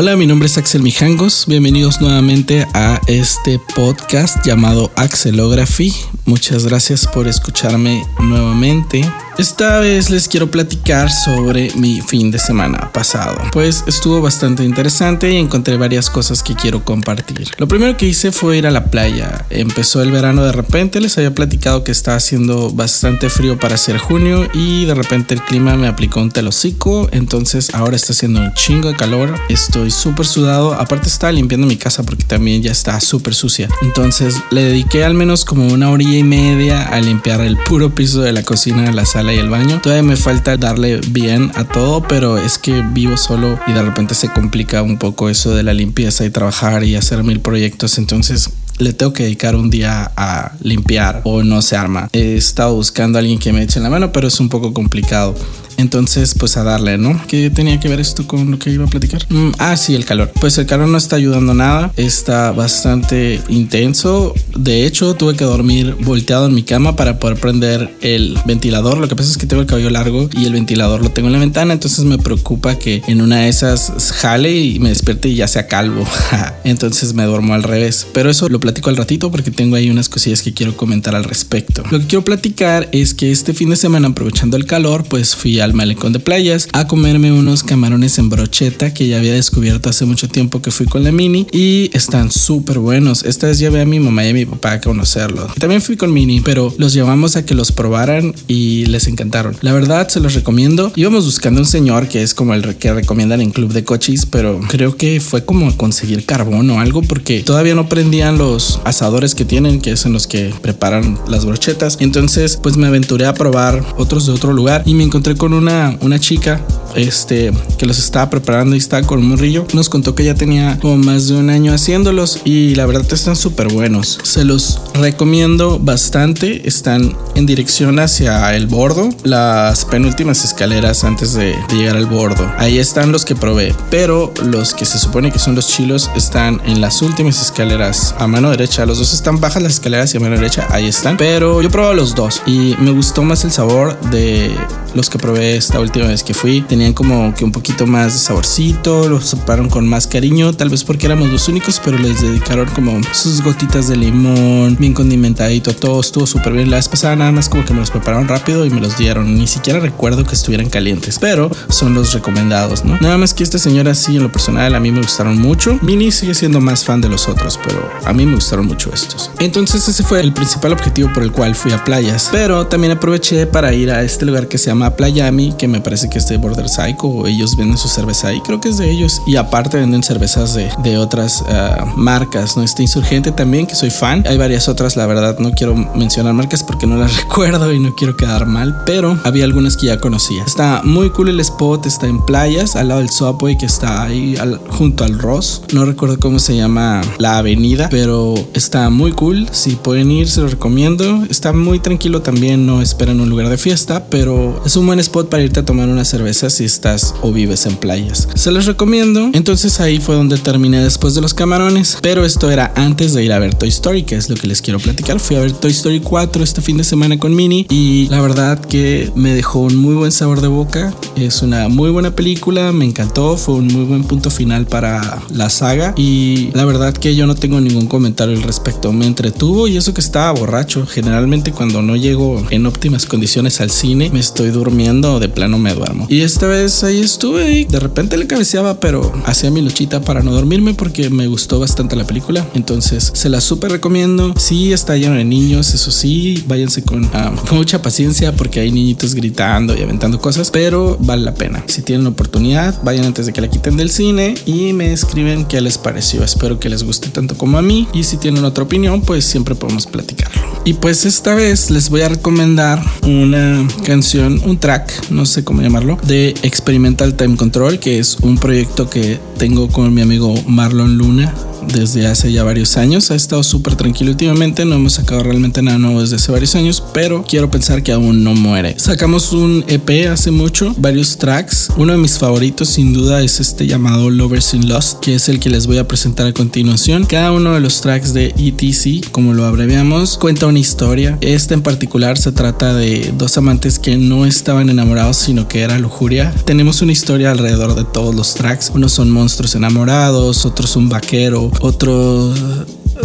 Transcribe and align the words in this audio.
Hola, 0.00 0.14
mi 0.14 0.28
nombre 0.28 0.46
es 0.46 0.56
Axel 0.56 0.80
Mijangos. 0.80 1.46
Bienvenidos 1.48 2.00
nuevamente 2.00 2.68
a 2.72 3.00
este 3.08 3.58
podcast 3.74 4.46
llamado 4.46 4.92
Axelography. 4.94 5.92
Muchas 6.28 6.66
gracias 6.66 7.06
por 7.06 7.26
escucharme 7.26 8.04
nuevamente. 8.20 9.00
Esta 9.38 9.78
vez 9.78 10.10
les 10.10 10.26
quiero 10.26 10.50
platicar 10.50 11.10
sobre 11.10 11.72
mi 11.76 12.00
fin 12.02 12.30
de 12.30 12.40
semana 12.40 12.92
pasado, 12.92 13.38
pues 13.52 13.84
estuvo 13.86 14.20
bastante 14.20 14.64
interesante 14.64 15.32
y 15.32 15.36
encontré 15.36 15.76
varias 15.76 16.10
cosas 16.10 16.42
que 16.42 16.56
quiero 16.56 16.84
compartir. 16.84 17.48
Lo 17.56 17.68
primero 17.68 17.96
que 17.96 18.06
hice 18.06 18.32
fue 18.32 18.58
ir 18.58 18.66
a 18.66 18.72
la 18.72 18.86
playa. 18.86 19.46
Empezó 19.48 20.02
el 20.02 20.10
verano 20.10 20.42
de 20.42 20.50
repente, 20.50 21.00
les 21.00 21.16
había 21.16 21.34
platicado 21.34 21.84
que 21.84 21.92
está 21.92 22.16
haciendo 22.16 22.70
bastante 22.70 23.30
frío 23.30 23.58
para 23.60 23.76
ser 23.76 23.98
junio 23.98 24.48
y 24.52 24.86
de 24.86 24.94
repente 24.94 25.34
el 25.34 25.42
clima 25.42 25.76
me 25.76 25.86
aplicó 25.86 26.20
un 26.20 26.32
telocico, 26.32 27.08
entonces 27.12 27.72
ahora 27.74 27.94
está 27.94 28.12
haciendo 28.12 28.40
un 28.40 28.52
chingo 28.54 28.88
de 28.88 28.96
calor. 28.96 29.34
Estoy 29.48 29.92
súper 29.92 30.26
sudado, 30.26 30.74
aparte 30.74 31.08
estaba 31.08 31.32
limpiando 31.32 31.68
mi 31.68 31.76
casa 31.76 32.02
porque 32.02 32.24
también 32.24 32.60
ya 32.60 32.72
está 32.72 33.00
súper 33.00 33.36
sucia. 33.36 33.68
Entonces 33.82 34.34
le 34.50 34.64
dediqué 34.64 35.04
al 35.04 35.14
menos 35.14 35.44
como 35.44 35.68
una 35.68 35.90
orilla 35.90 36.17
y 36.18 36.24
media 36.24 36.82
a 36.82 37.00
limpiar 37.00 37.40
el 37.40 37.56
puro 37.56 37.94
piso 37.94 38.20
de 38.20 38.32
la 38.32 38.42
cocina, 38.42 38.92
la 38.92 39.06
sala 39.06 39.32
y 39.32 39.38
el 39.38 39.48
baño. 39.48 39.80
Todavía 39.80 40.02
me 40.02 40.16
falta 40.16 40.56
darle 40.56 41.00
bien 41.08 41.50
a 41.54 41.64
todo, 41.64 42.02
pero 42.02 42.38
es 42.38 42.58
que 42.58 42.82
vivo 42.82 43.16
solo 43.16 43.58
y 43.66 43.72
de 43.72 43.82
repente 43.82 44.14
se 44.14 44.28
complica 44.28 44.82
un 44.82 44.98
poco 44.98 45.28
eso 45.28 45.54
de 45.54 45.62
la 45.62 45.74
limpieza 45.74 46.24
y 46.24 46.30
trabajar 46.30 46.84
y 46.84 46.96
hacer 46.96 47.24
mil 47.24 47.40
proyectos. 47.40 47.98
Entonces 47.98 48.50
le 48.78 48.92
tengo 48.92 49.12
que 49.12 49.24
dedicar 49.24 49.56
un 49.56 49.70
día 49.70 50.12
a 50.16 50.52
limpiar 50.62 51.22
o 51.24 51.42
no 51.42 51.62
se 51.62 51.76
arma. 51.76 52.08
He 52.12 52.36
estado 52.36 52.74
buscando 52.74 53.18
a 53.18 53.20
alguien 53.20 53.38
que 53.38 53.52
me 53.52 53.62
eche 53.62 53.80
la 53.80 53.90
mano, 53.90 54.12
pero 54.12 54.28
es 54.28 54.40
un 54.40 54.48
poco 54.48 54.72
complicado. 54.72 55.34
Entonces, 55.78 56.34
pues 56.34 56.56
a 56.56 56.64
darle, 56.64 56.98
¿no? 56.98 57.22
¿Qué 57.28 57.50
tenía 57.50 57.78
que 57.78 57.88
ver 57.88 58.00
esto 58.00 58.26
con 58.26 58.50
lo 58.50 58.58
que 58.58 58.70
iba 58.70 58.84
a 58.84 58.88
platicar? 58.88 59.24
Mm, 59.30 59.52
ah, 59.58 59.76
sí, 59.76 59.94
el 59.94 60.04
calor. 60.04 60.32
Pues 60.40 60.58
el 60.58 60.66
calor 60.66 60.88
no 60.88 60.98
está 60.98 61.14
ayudando 61.14 61.54
nada. 61.54 61.92
Está 61.96 62.50
bastante 62.50 63.40
intenso. 63.48 64.34
De 64.56 64.84
hecho, 64.84 65.14
tuve 65.14 65.36
que 65.36 65.44
dormir 65.44 65.96
volteado 66.00 66.46
en 66.46 66.54
mi 66.54 66.64
cama 66.64 66.96
para 66.96 67.20
poder 67.20 67.38
prender 67.38 67.96
el 68.00 68.36
ventilador. 68.44 68.98
Lo 68.98 69.06
que 69.06 69.14
pasa 69.14 69.30
es 69.30 69.38
que 69.38 69.46
tengo 69.46 69.62
el 69.62 69.68
cabello 69.68 69.88
largo 69.90 70.28
y 70.36 70.46
el 70.46 70.52
ventilador 70.52 71.00
lo 71.00 71.12
tengo 71.12 71.28
en 71.28 71.34
la 71.34 71.38
ventana. 71.38 71.74
Entonces 71.74 72.04
me 72.04 72.18
preocupa 72.18 72.76
que 72.76 73.02
en 73.06 73.20
una 73.20 73.42
de 73.42 73.48
esas 73.48 73.92
jale 74.16 74.52
y 74.52 74.80
me 74.80 74.88
despierte 74.88 75.28
y 75.28 75.36
ya 75.36 75.46
sea 75.46 75.68
calvo. 75.68 76.04
entonces 76.64 77.14
me 77.14 77.22
duermo 77.22 77.54
al 77.54 77.62
revés. 77.62 78.04
Pero 78.12 78.30
eso 78.30 78.48
lo 78.48 78.58
platico 78.58 78.90
al 78.90 78.96
ratito 78.96 79.30
porque 79.30 79.52
tengo 79.52 79.76
ahí 79.76 79.90
unas 79.90 80.08
cosillas 80.08 80.42
que 80.42 80.52
quiero 80.52 80.76
comentar 80.76 81.14
al 81.14 81.22
respecto. 81.22 81.84
Lo 81.92 82.00
que 82.00 82.06
quiero 82.08 82.24
platicar 82.24 82.88
es 82.90 83.14
que 83.14 83.30
este 83.30 83.54
fin 83.54 83.70
de 83.70 83.76
semana, 83.76 84.08
aprovechando 84.08 84.56
el 84.56 84.66
calor, 84.66 85.04
pues 85.04 85.36
fui 85.36 85.60
a 85.60 85.67
al 85.68 85.74
malecón 85.74 86.14
de 86.14 86.18
playas 86.18 86.66
a 86.72 86.86
comerme 86.86 87.30
unos 87.30 87.62
camarones 87.62 88.18
en 88.18 88.30
brocheta 88.30 88.94
que 88.94 89.06
ya 89.06 89.18
había 89.18 89.34
descubierto 89.34 89.90
hace 89.90 90.06
mucho 90.06 90.26
tiempo 90.26 90.62
que 90.62 90.70
fui 90.70 90.86
con 90.86 91.04
la 91.04 91.12
mini 91.12 91.46
y 91.52 91.90
están 91.92 92.30
súper 92.30 92.78
buenos. 92.78 93.22
Esta 93.24 93.48
vez 93.48 93.58
llevé 93.58 93.82
a 93.82 93.84
mi 93.84 94.00
mamá 94.00 94.24
y 94.24 94.30
a 94.30 94.34
mi 94.34 94.46
papá 94.46 94.72
a 94.72 94.80
conocerlos. 94.80 95.54
También 95.56 95.82
fui 95.82 95.98
con 95.98 96.12
mini, 96.12 96.40
pero 96.40 96.74
los 96.78 96.94
llevamos 96.94 97.36
a 97.36 97.44
que 97.44 97.54
los 97.54 97.70
probaran 97.70 98.34
y 98.46 98.86
les 98.86 99.08
encantaron. 99.08 99.56
La 99.60 99.74
verdad 99.74 100.08
se 100.08 100.20
los 100.20 100.34
recomiendo. 100.34 100.90
Íbamos 100.96 101.26
buscando 101.26 101.60
un 101.60 101.66
señor 101.66 102.08
que 102.08 102.22
es 102.22 102.32
como 102.32 102.54
el 102.54 102.76
que 102.76 102.92
recomiendan 102.94 103.42
en 103.42 103.50
Club 103.50 103.72
de 103.74 103.84
Cochis, 103.84 104.24
pero 104.24 104.60
creo 104.70 104.96
que 104.96 105.20
fue 105.20 105.44
como 105.44 105.76
conseguir 105.76 106.24
carbón 106.24 106.70
o 106.70 106.80
algo 106.80 107.02
porque 107.02 107.42
todavía 107.42 107.74
no 107.74 107.90
prendían 107.90 108.38
los 108.38 108.80
asadores 108.84 109.34
que 109.34 109.44
tienen, 109.44 109.82
que 109.82 109.92
es 109.92 110.06
en 110.06 110.14
los 110.14 110.26
que 110.26 110.50
preparan 110.62 111.18
las 111.28 111.44
brochetas. 111.44 111.98
Entonces, 112.00 112.58
pues 112.62 112.78
me 112.78 112.86
aventuré 112.86 113.26
a 113.26 113.34
probar 113.34 113.84
otros 113.98 114.26
de 114.26 114.32
otro 114.32 114.54
lugar 114.54 114.82
y 114.86 114.94
me 114.94 115.04
encontré 115.04 115.36
con 115.36 115.52
una, 115.58 115.96
una 116.00 116.18
chica 116.18 116.60
este, 116.94 117.52
que 117.78 117.86
los 117.86 117.98
estaba 117.98 118.30
preparando 118.30 118.74
y 118.74 118.78
estaba 118.78 119.06
con 119.06 119.20
un 119.20 119.28
morrillo. 119.28 119.66
Nos 119.72 119.88
contó 119.88 120.14
que 120.14 120.24
ya 120.24 120.34
tenía 120.34 120.78
como 120.80 120.96
más 120.96 121.28
de 121.28 121.36
un 121.36 121.50
año 121.50 121.72
haciéndolos 121.72 122.40
y 122.44 122.74
la 122.74 122.86
verdad 122.86 123.06
están 123.12 123.36
súper 123.36 123.68
buenos. 123.68 124.18
Se 124.22 124.44
los 124.44 124.80
recomiendo 124.94 125.78
bastante. 125.78 126.66
Están 126.68 127.16
en 127.34 127.46
dirección 127.46 127.98
hacia 127.98 128.54
el 128.54 128.66
bordo, 128.66 129.08
las 129.22 129.84
penúltimas 129.84 130.44
escaleras 130.44 131.04
antes 131.04 131.34
de, 131.34 131.54
llegar 131.70 131.96
al 131.96 132.06
bordo. 132.06 132.50
Ahí 132.58 132.78
están 132.78 133.12
los 133.12 133.24
que 133.24 133.34
probé, 133.34 133.74
pero 133.90 134.32
los 134.44 134.74
que 134.74 134.84
se 134.84 134.98
supone 134.98 135.30
que 135.30 135.38
son 135.38 135.54
los 135.54 135.68
chilos 135.68 136.10
están 136.16 136.60
en 136.66 136.80
las 136.80 137.02
últimas 137.02 137.40
escaleras 137.40 138.14
a 138.18 138.26
mano 138.26 138.50
derecha. 138.50 138.86
Los 138.86 138.98
dos 138.98 139.12
están 139.12 139.40
bajas 139.40 139.62
las 139.62 139.74
escaleras 139.74 140.12
y 140.14 140.16
a 140.16 140.20
mano 140.20 140.36
derecha, 140.36 140.66
ahí 140.70 140.86
están. 140.86 141.16
Pero 141.16 141.62
yo 141.62 141.70
probé 141.70 141.94
los 141.94 142.14
dos 142.14 142.42
y 142.46 142.74
me 142.80 142.90
gustó 142.90 143.22
más 143.22 143.44
el 143.44 143.52
sabor 143.52 143.98
de 144.10 144.50
los 144.98 145.08
que 145.08 145.16
probé 145.16 145.56
esta 145.56 145.78
última 145.78 146.08
vez 146.08 146.24
que 146.24 146.34
fui. 146.34 146.60
Tenían 146.60 146.92
como 146.92 147.32
que 147.32 147.44
un 147.44 147.52
poquito 147.52 147.86
más 147.86 148.14
de 148.14 148.18
saborcito, 148.18 149.08
los 149.08 149.26
separaron 149.26 149.70
con 149.70 149.86
más 149.86 150.08
cariño, 150.08 150.52
tal 150.52 150.70
vez 150.70 150.82
porque 150.82 151.06
éramos 151.06 151.30
los 151.30 151.48
únicos, 151.48 151.80
pero 151.84 151.96
les 151.96 152.20
dedicaron 152.20 152.68
como 152.74 153.00
sus 153.12 153.40
gotitas 153.42 153.86
de 153.86 153.96
limón, 153.96 154.76
bien 154.76 154.94
condimentadito, 154.94 155.72
todo 155.72 156.00
estuvo 156.00 156.26
súper 156.26 156.52
bien. 156.52 156.68
La 156.68 156.78
vez 156.78 156.88
pasada 156.88 157.14
nada 157.14 157.30
más 157.30 157.48
como 157.48 157.64
que 157.64 157.72
me 157.72 157.78
los 157.78 157.92
prepararon 157.92 158.26
rápido 158.26 158.66
y 158.66 158.70
me 158.70 158.80
los 158.80 158.98
dieron. 158.98 159.36
Ni 159.36 159.46
siquiera 159.46 159.78
recuerdo 159.78 160.24
que 160.24 160.34
estuvieran 160.34 160.68
calientes, 160.68 161.18
pero 161.20 161.48
son 161.68 161.94
los 161.94 162.12
recomendados, 162.12 162.84
¿no? 162.84 162.98
Nada 163.00 163.18
más 163.18 163.34
que 163.34 163.44
esta 163.44 163.58
señora 163.58 163.94
sí, 163.94 164.16
en 164.16 164.24
lo 164.24 164.32
personal, 164.32 164.74
a 164.74 164.80
mí 164.80 164.90
me 164.90 165.00
gustaron 165.00 165.40
mucho. 165.40 165.78
Mini 165.80 166.10
sigue 166.10 166.34
siendo 166.34 166.60
más 166.60 166.84
fan 166.84 167.00
de 167.00 167.08
los 167.08 167.28
otros, 167.28 167.56
pero 167.64 167.88
a 168.04 168.12
mí 168.12 168.26
me 168.26 168.34
gustaron 168.34 168.66
mucho 168.66 168.90
estos. 168.92 169.30
Entonces 169.38 169.86
ese 169.86 170.02
fue 170.02 170.18
el 170.18 170.32
principal 170.32 170.72
objetivo 170.72 171.12
por 171.14 171.22
el 171.22 171.30
cual 171.30 171.54
fui 171.54 171.70
a 171.70 171.84
playas, 171.84 172.30
pero 172.32 172.66
también 172.66 172.94
aproveché 172.94 173.46
para 173.46 173.72
ir 173.72 173.92
a 173.92 174.02
este 174.02 174.26
lugar 174.26 174.48
que 174.48 174.58
se 174.58 174.66
llama 174.70 174.87
Playami, 174.96 175.52
que 175.52 175.68
me 175.68 175.80
parece 175.80 176.08
que 176.08 176.18
es 176.18 176.28
de 176.28 176.36
Border 176.36 176.68
Psycho. 176.68 177.26
Ellos 177.26 177.56
venden 177.56 177.78
su 177.78 177.88
cerveza 177.88 178.28
ahí, 178.28 178.40
creo 178.40 178.60
que 178.60 178.68
es 178.68 178.78
de 178.78 178.90
ellos. 178.90 179.22
Y 179.26 179.36
aparte 179.36 179.76
venden 179.76 180.02
cervezas 180.02 180.54
de, 180.54 180.70
de 180.82 180.98
otras 180.98 181.42
uh, 181.42 181.86
marcas, 181.96 182.56
¿no? 182.56 182.62
Este 182.62 182.82
Insurgente 182.82 183.32
también, 183.32 183.66
que 183.66 183.74
soy 183.74 183.90
fan. 183.90 184.24
Hay 184.26 184.38
varias 184.38 184.68
otras, 184.68 184.96
la 184.96 185.06
verdad, 185.06 185.38
no 185.38 185.50
quiero 185.52 185.74
mencionar 185.74 186.32
marcas 186.32 186.62
porque 186.62 186.86
no 186.86 186.96
las 186.96 187.16
recuerdo 187.22 187.72
y 187.72 187.78
no 187.78 187.94
quiero 187.94 188.16
quedar 188.16 188.46
mal, 188.46 188.82
pero 188.86 189.18
había 189.24 189.44
algunas 189.44 189.76
que 189.76 189.86
ya 189.86 189.98
conocía. 190.00 190.42
Está 190.44 190.82
muy 190.84 191.10
cool 191.10 191.28
el 191.28 191.40
spot, 191.40 191.86
está 191.86 192.06
en 192.06 192.24
playas, 192.24 192.76
al 192.76 192.88
lado 192.88 193.00
del 193.00 193.10
Subway 193.10 193.58
que 193.58 193.66
está 193.66 194.04
ahí 194.04 194.36
junto 194.68 195.04
al 195.04 195.18
Ross. 195.18 195.62
No 195.72 195.84
recuerdo 195.84 196.18
cómo 196.18 196.38
se 196.38 196.56
llama 196.56 197.02
la 197.18 197.38
avenida, 197.38 197.88
pero 197.90 198.34
está 198.54 198.88
muy 198.90 199.12
cool. 199.12 199.48
Si 199.52 199.76
pueden 199.76 200.10
ir, 200.10 200.28
se 200.28 200.40
lo 200.40 200.48
recomiendo. 200.48 201.24
Está 201.28 201.52
muy 201.52 201.78
tranquilo 201.80 202.22
también, 202.22 202.66
no 202.66 202.80
esperan 202.80 203.20
un 203.20 203.28
lugar 203.28 203.48
de 203.48 203.58
fiesta, 203.58 204.06
pero 204.10 204.60
es 204.68 204.76
un 204.76 204.84
buen 204.84 205.00
spot 205.00 205.30
para 205.30 205.42
irte 205.42 205.60
a 205.60 205.64
tomar 205.64 205.88
una 205.88 206.04
cerveza 206.04 206.50
si 206.50 206.66
estás 206.66 207.14
o 207.22 207.32
vives 207.32 207.64
en 207.64 207.76
playas. 207.76 208.28
Se 208.34 208.52
los 208.52 208.66
recomiendo. 208.66 209.30
Entonces 209.32 209.80
ahí 209.80 209.98
fue 209.98 210.14
donde 210.14 210.36
terminé 210.36 210.82
después 210.82 211.14
de 211.14 211.22
los 211.22 211.32
camarones, 211.32 211.96
pero 212.02 212.22
esto 212.22 212.50
era 212.50 212.74
antes 212.76 213.14
de 213.14 213.24
ir 213.24 213.32
a 213.32 213.38
ver 213.38 213.54
Toy 213.54 213.70
Story, 213.70 214.02
que 214.02 214.16
es 214.16 214.28
lo 214.28 214.36
que 214.36 214.46
les 214.46 214.60
quiero 214.60 214.78
platicar. 214.78 215.20
Fui 215.20 215.36
a 215.36 215.40
ver 215.40 215.52
Toy 215.52 215.70
Story 215.70 216.00
4 216.00 216.44
este 216.44 216.60
fin 216.60 216.76
de 216.76 216.84
semana 216.84 217.18
con 217.18 217.34
Mini 217.34 217.66
y 217.70 218.08
la 218.10 218.20
verdad 218.20 218.60
que 218.60 219.10
me 219.14 219.32
dejó 219.32 219.60
un 219.60 219.74
muy 219.76 219.94
buen 219.94 220.12
sabor 220.12 220.42
de 220.42 220.48
boca. 220.48 220.92
Es 221.16 221.40
una 221.40 221.70
muy 221.70 221.88
buena 221.88 222.10
película, 222.10 222.70
me 222.70 222.84
encantó, 222.84 223.38
fue 223.38 223.54
un 223.54 223.68
muy 223.68 223.84
buen 223.84 224.04
punto 224.04 224.28
final 224.30 224.66
para 224.66 225.22
la 225.32 225.48
saga 225.48 225.94
y 225.96 226.50
la 226.52 226.66
verdad 226.66 226.92
que 226.92 227.16
yo 227.16 227.26
no 227.26 227.34
tengo 227.34 227.58
ningún 227.62 227.86
comentario 227.86 228.36
al 228.36 228.42
respecto. 228.42 228.92
Me 228.92 229.06
entretuvo 229.06 229.66
y 229.66 229.78
eso 229.78 229.94
que 229.94 230.02
estaba 230.02 230.30
borracho. 230.32 230.86
Generalmente 230.86 231.52
cuando 231.52 231.80
no 231.80 231.96
llego 231.96 232.46
en 232.50 232.66
óptimas 232.66 233.06
condiciones 233.06 233.62
al 233.62 233.70
cine 233.70 234.10
me 234.12 234.20
estoy 234.20 234.50
durmiendo 234.58 235.20
de 235.20 235.28
plano 235.28 235.58
me 235.58 235.74
duermo. 235.74 236.06
Y 236.08 236.20
esta 236.20 236.46
vez 236.46 236.84
ahí 236.84 237.00
estuve 237.00 237.52
y 237.52 237.64
de 237.64 237.80
repente 237.80 238.16
le 238.16 238.26
cabeceaba, 238.26 238.80
pero 238.80 239.12
hacía 239.24 239.50
mi 239.50 239.62
luchita 239.62 240.00
para 240.00 240.22
no 240.22 240.32
dormirme 240.32 240.74
porque 240.74 241.10
me 241.10 241.26
gustó 241.26 241.60
bastante 241.60 241.96
la 241.96 242.06
película. 242.06 242.46
Entonces 242.54 243.10
se 243.14 243.28
la 243.28 243.40
súper 243.40 243.70
recomiendo. 243.70 244.34
Sí, 244.36 244.72
está 244.72 244.96
lleno 244.96 245.14
de 245.14 245.24
niños, 245.24 245.74
eso 245.74 245.90
sí, 245.90 246.44
váyanse 246.46 246.82
con 246.82 247.04
uh, 247.04 247.54
mucha 247.54 247.82
paciencia 247.82 248.34
porque 248.34 248.60
hay 248.60 248.70
niñitos 248.70 249.14
gritando 249.14 249.76
y 249.76 249.82
aventando 249.82 250.20
cosas, 250.20 250.50
pero 250.50 250.96
vale 251.00 251.22
la 251.22 251.34
pena. 251.34 251.64
Si 251.66 251.82
tienen 251.82 252.04
la 252.04 252.10
oportunidad, 252.10 252.80
vayan 252.82 253.06
antes 253.06 253.26
de 253.26 253.32
que 253.32 253.40
la 253.40 253.48
quiten 253.48 253.76
del 253.76 253.90
cine 253.90 254.34
y 254.46 254.72
me 254.72 254.92
escriben 254.92 255.44
qué 255.44 255.60
les 255.60 255.78
pareció. 255.78 256.24
Espero 256.24 256.58
que 256.58 256.68
les 256.68 256.82
guste 256.82 257.08
tanto 257.08 257.36
como 257.36 257.58
a 257.58 257.62
mí 257.62 257.88
y 257.92 258.04
si 258.04 258.16
tienen 258.16 258.44
otra 258.44 258.64
opinión, 258.64 259.02
pues 259.02 259.24
siempre 259.24 259.54
podemos 259.54 259.86
platicarlo. 259.86 260.40
Y 260.64 260.74
pues 260.74 261.06
esta 261.06 261.34
vez 261.34 261.70
les 261.70 261.88
voy 261.88 262.02
a 262.02 262.08
recomendar 262.08 262.82
una 263.02 263.66
canción, 263.84 264.40
un 264.48 264.58
track, 264.58 265.10
no 265.10 265.26
sé 265.26 265.44
cómo 265.44 265.62
llamarlo, 265.62 265.98
de 266.06 266.30
Experimental 266.42 267.14
Time 267.14 267.36
Control, 267.36 267.78
que 267.78 267.98
es 267.98 268.16
un 268.22 268.38
proyecto 268.38 268.88
que 268.88 269.20
tengo 269.38 269.68
con 269.68 269.92
mi 269.94 270.00
amigo 270.00 270.34
Marlon 270.46 270.98
Luna 270.98 271.34
desde 271.72 272.06
hace 272.06 272.32
ya 272.32 272.44
varios 272.44 272.76
años. 272.76 273.10
Ha 273.10 273.14
estado 273.14 273.42
súper 273.42 273.76
tranquilo 273.76 274.10
últimamente, 274.10 274.64
no 274.64 274.76
hemos 274.76 274.94
sacado 274.94 275.22
realmente 275.22 275.62
nada 275.62 275.78
nuevo 275.78 276.00
desde 276.00 276.16
hace 276.16 276.32
varios 276.32 276.54
años, 276.54 276.82
pero 276.92 277.24
quiero 277.26 277.50
pensar 277.50 277.82
que 277.82 277.92
aún 277.92 278.24
no 278.24 278.34
muere. 278.34 278.78
Sacamos 278.78 279.32
un 279.32 279.64
EP 279.68 280.08
hace 280.10 280.30
mucho, 280.30 280.74
varios 280.78 281.18
tracks. 281.18 281.70
Uno 281.76 281.92
de 281.92 281.98
mis 281.98 282.18
favoritos 282.18 282.68
sin 282.68 282.92
duda 282.92 283.22
es 283.22 283.40
este 283.40 283.66
llamado 283.66 284.10
Lovers 284.10 284.54
in 284.54 284.68
Lost, 284.68 285.00
que 285.00 285.14
es 285.14 285.28
el 285.28 285.40
que 285.40 285.50
les 285.50 285.66
voy 285.66 285.78
a 285.78 285.86
presentar 285.88 286.26
a 286.26 286.32
continuación. 286.32 287.04
Cada 287.04 287.32
uno 287.32 287.54
de 287.54 287.60
los 287.60 287.80
tracks 287.80 288.12
de 288.12 288.34
ETC, 288.36 289.10
como 289.10 289.34
lo 289.34 289.44
abreviamos, 289.44 290.18
cuenta 290.18 290.46
una 290.46 290.58
historia. 290.58 291.18
Este 291.20 291.54
en 291.54 291.62
particular 291.62 292.18
se 292.18 292.32
trata 292.32 292.74
de 292.74 293.12
dos 293.16 293.36
amantes 293.38 293.78
que 293.78 293.96
no 293.96 294.26
estaban 294.38 294.70
enamorados, 294.70 295.16
sino 295.16 295.48
que 295.48 295.60
era 295.60 295.78
lujuria. 295.78 296.32
Tenemos 296.44 296.80
una 296.80 296.92
historia 296.92 297.30
alrededor 297.30 297.74
de 297.74 297.84
todos 297.84 298.14
los 298.14 298.34
tracks. 298.34 298.70
Unos 298.74 298.92
son 298.92 299.10
monstruos 299.10 299.54
enamorados, 299.54 300.46
otros 300.46 300.76
un 300.76 300.88
vaquero, 300.88 301.50
otro 301.60 302.32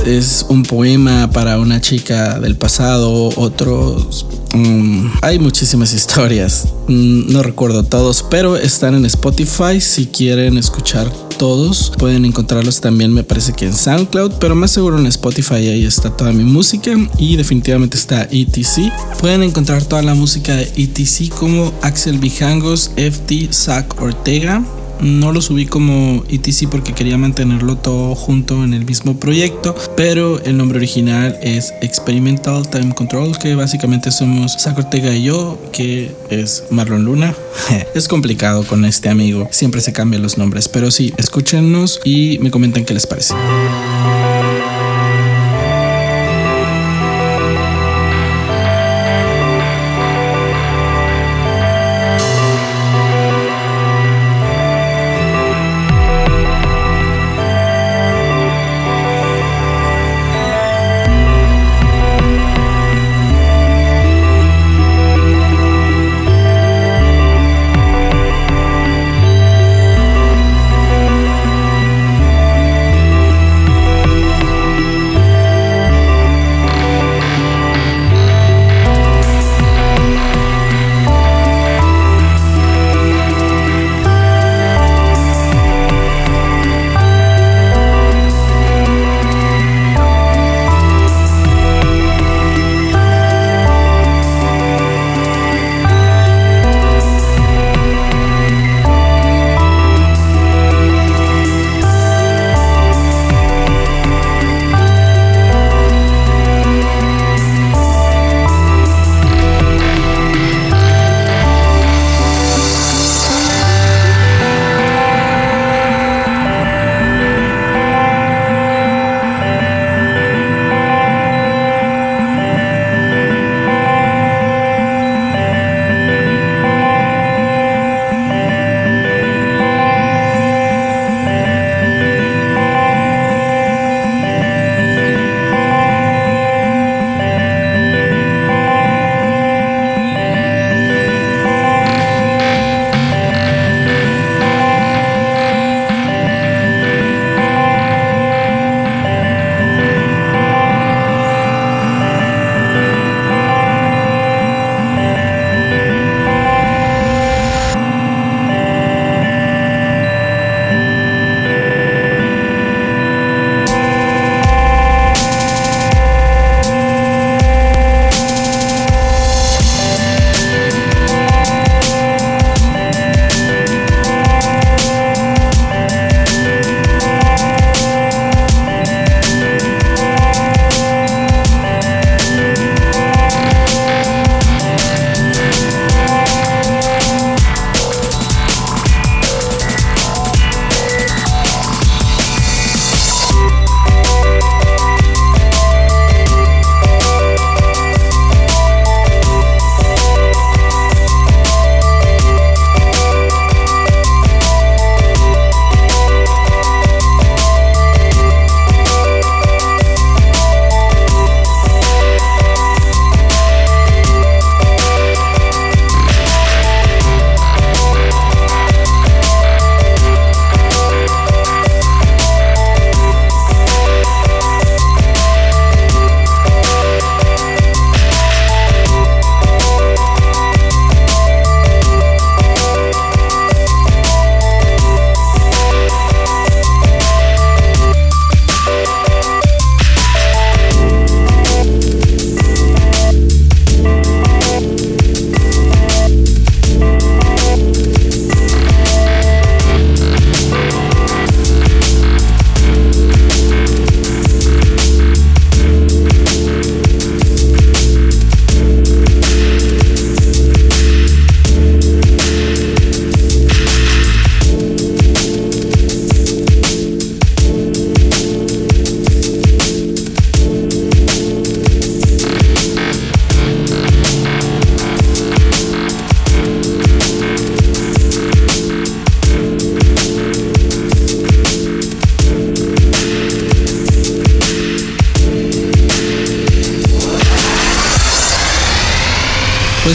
es 0.06 0.46
un 0.50 0.64
poema 0.64 1.30
para 1.32 1.60
una 1.60 1.82
chica 1.82 2.40
del 2.40 2.56
pasado, 2.56 3.30
otros... 3.36 4.26
Mm, 4.54 5.08
hay 5.22 5.40
muchísimas 5.40 5.94
historias, 5.94 6.68
mm, 6.88 7.32
no 7.32 7.42
recuerdo 7.42 7.84
todos, 7.84 8.24
pero 8.30 8.56
están 8.56 8.94
en 8.94 9.06
Spotify 9.06 9.82
si 9.82 10.06
quieren 10.06 10.58
escuchar 10.58 11.12
todos. 11.44 11.92
Pueden 11.98 12.24
encontrarlos 12.24 12.80
también, 12.80 13.12
me 13.12 13.26
parece 13.26 13.52
que 13.52 13.66
en 13.66 13.74
SoundCloud, 13.74 14.36
pero 14.40 14.56
más 14.56 14.72
seguro 14.72 14.98
en 14.98 15.08
Spotify 15.08 15.56
ahí 15.56 15.84
está 15.84 16.10
toda 16.10 16.32
mi 16.32 16.46
música 16.46 16.94
y 17.18 17.36
definitivamente 17.36 17.98
está 17.98 18.30
ETC. 18.32 18.90
Pueden 19.20 19.44
encontrar 19.44 19.84
toda 19.84 20.04
la 20.04 20.14
música 20.14 20.56
de 20.56 20.72
ETC 20.78 21.28
como 21.38 21.74
Axel 21.82 22.18
Bijangos, 22.18 22.92
FT, 22.96 23.50
Zach 23.52 24.02
Ortega 24.02 24.64
no 25.04 25.32
lo 25.32 25.42
subí 25.42 25.66
como 25.66 26.24
ETC 26.30 26.70
porque 26.70 26.94
quería 26.94 27.18
mantenerlo 27.18 27.78
todo 27.78 28.16
junto 28.16 28.64
en 28.64 28.74
el 28.74 28.86
mismo 28.86 29.20
proyecto, 29.20 29.76
pero 29.96 30.42
el 30.44 30.58
nombre 30.58 30.78
original 30.78 31.38
es 31.42 31.74
Experimental 31.82 32.68
Time 32.70 32.96
Control, 32.96 33.38
que 33.38 33.56
básicamente 33.56 34.12
somos 34.12 34.56
Zach 34.60 34.78
Ortega 34.78 35.14
y 35.14 35.24
yo, 35.24 35.60
que 35.72 36.12
es 36.30 36.64
Marlon 36.72 37.06
Luna. 37.06 37.36
es 37.94 38.08
complicado 38.08 38.64
con 38.64 38.86
este 38.86 39.10
amigo, 39.10 39.48
siempre 39.52 39.82
se 39.82 39.94
cambian 39.94 40.22
los 40.22 40.38
nombres, 40.38 40.70
pero 40.70 40.90
sí, 40.90 41.14
escúchenos 41.18 42.00
y 42.04 42.40
me 42.42 42.52
comenten 42.52 42.86
qué 42.86 42.94
les 42.94 43.06
parece. 43.06 43.34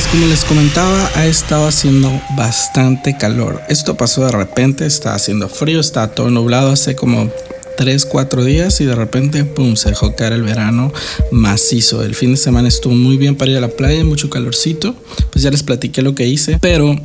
Como 0.07 0.26
les 0.26 0.45
comentaba, 0.45 1.11
ha 1.17 1.26
estado 1.26 1.67
haciendo 1.67 2.11
bastante 2.35 3.19
calor. 3.19 3.61
Esto 3.69 3.97
pasó 3.97 4.25
de 4.25 4.33
repente, 4.33 4.87
está 4.87 5.14
haciendo 5.14 5.50
frío, 5.50 5.81
está 5.81 6.09
todo 6.09 6.31
nublado 6.31 6.73
hace 6.73 6.97
como 6.97 7.31
3, 7.76 8.07
4 8.07 8.45
días 8.45 8.81
y 8.81 8.87
de 8.87 8.95
repente, 8.95 9.45
pum, 9.45 9.76
se 9.76 9.90
dejó 9.90 10.17
caer 10.17 10.33
el 10.33 10.43
verano 10.43 10.93
macizo. 11.31 12.02
El 12.02 12.14
fin 12.14 12.31
de 12.31 12.37
semana 12.38 12.69
estuvo 12.69 12.95
muy 12.95 13.19
bien 13.19 13.37
para 13.37 13.50
ir 13.50 13.59
a 13.59 13.61
la 13.61 13.69
playa, 13.69 14.02
mucho 14.02 14.31
calorcito. 14.31 14.95
Pues 15.31 15.43
ya 15.43 15.50
les 15.50 15.62
platiqué 15.62 16.00
lo 16.00 16.14
que 16.14 16.26
hice, 16.26 16.59
pero 16.59 16.97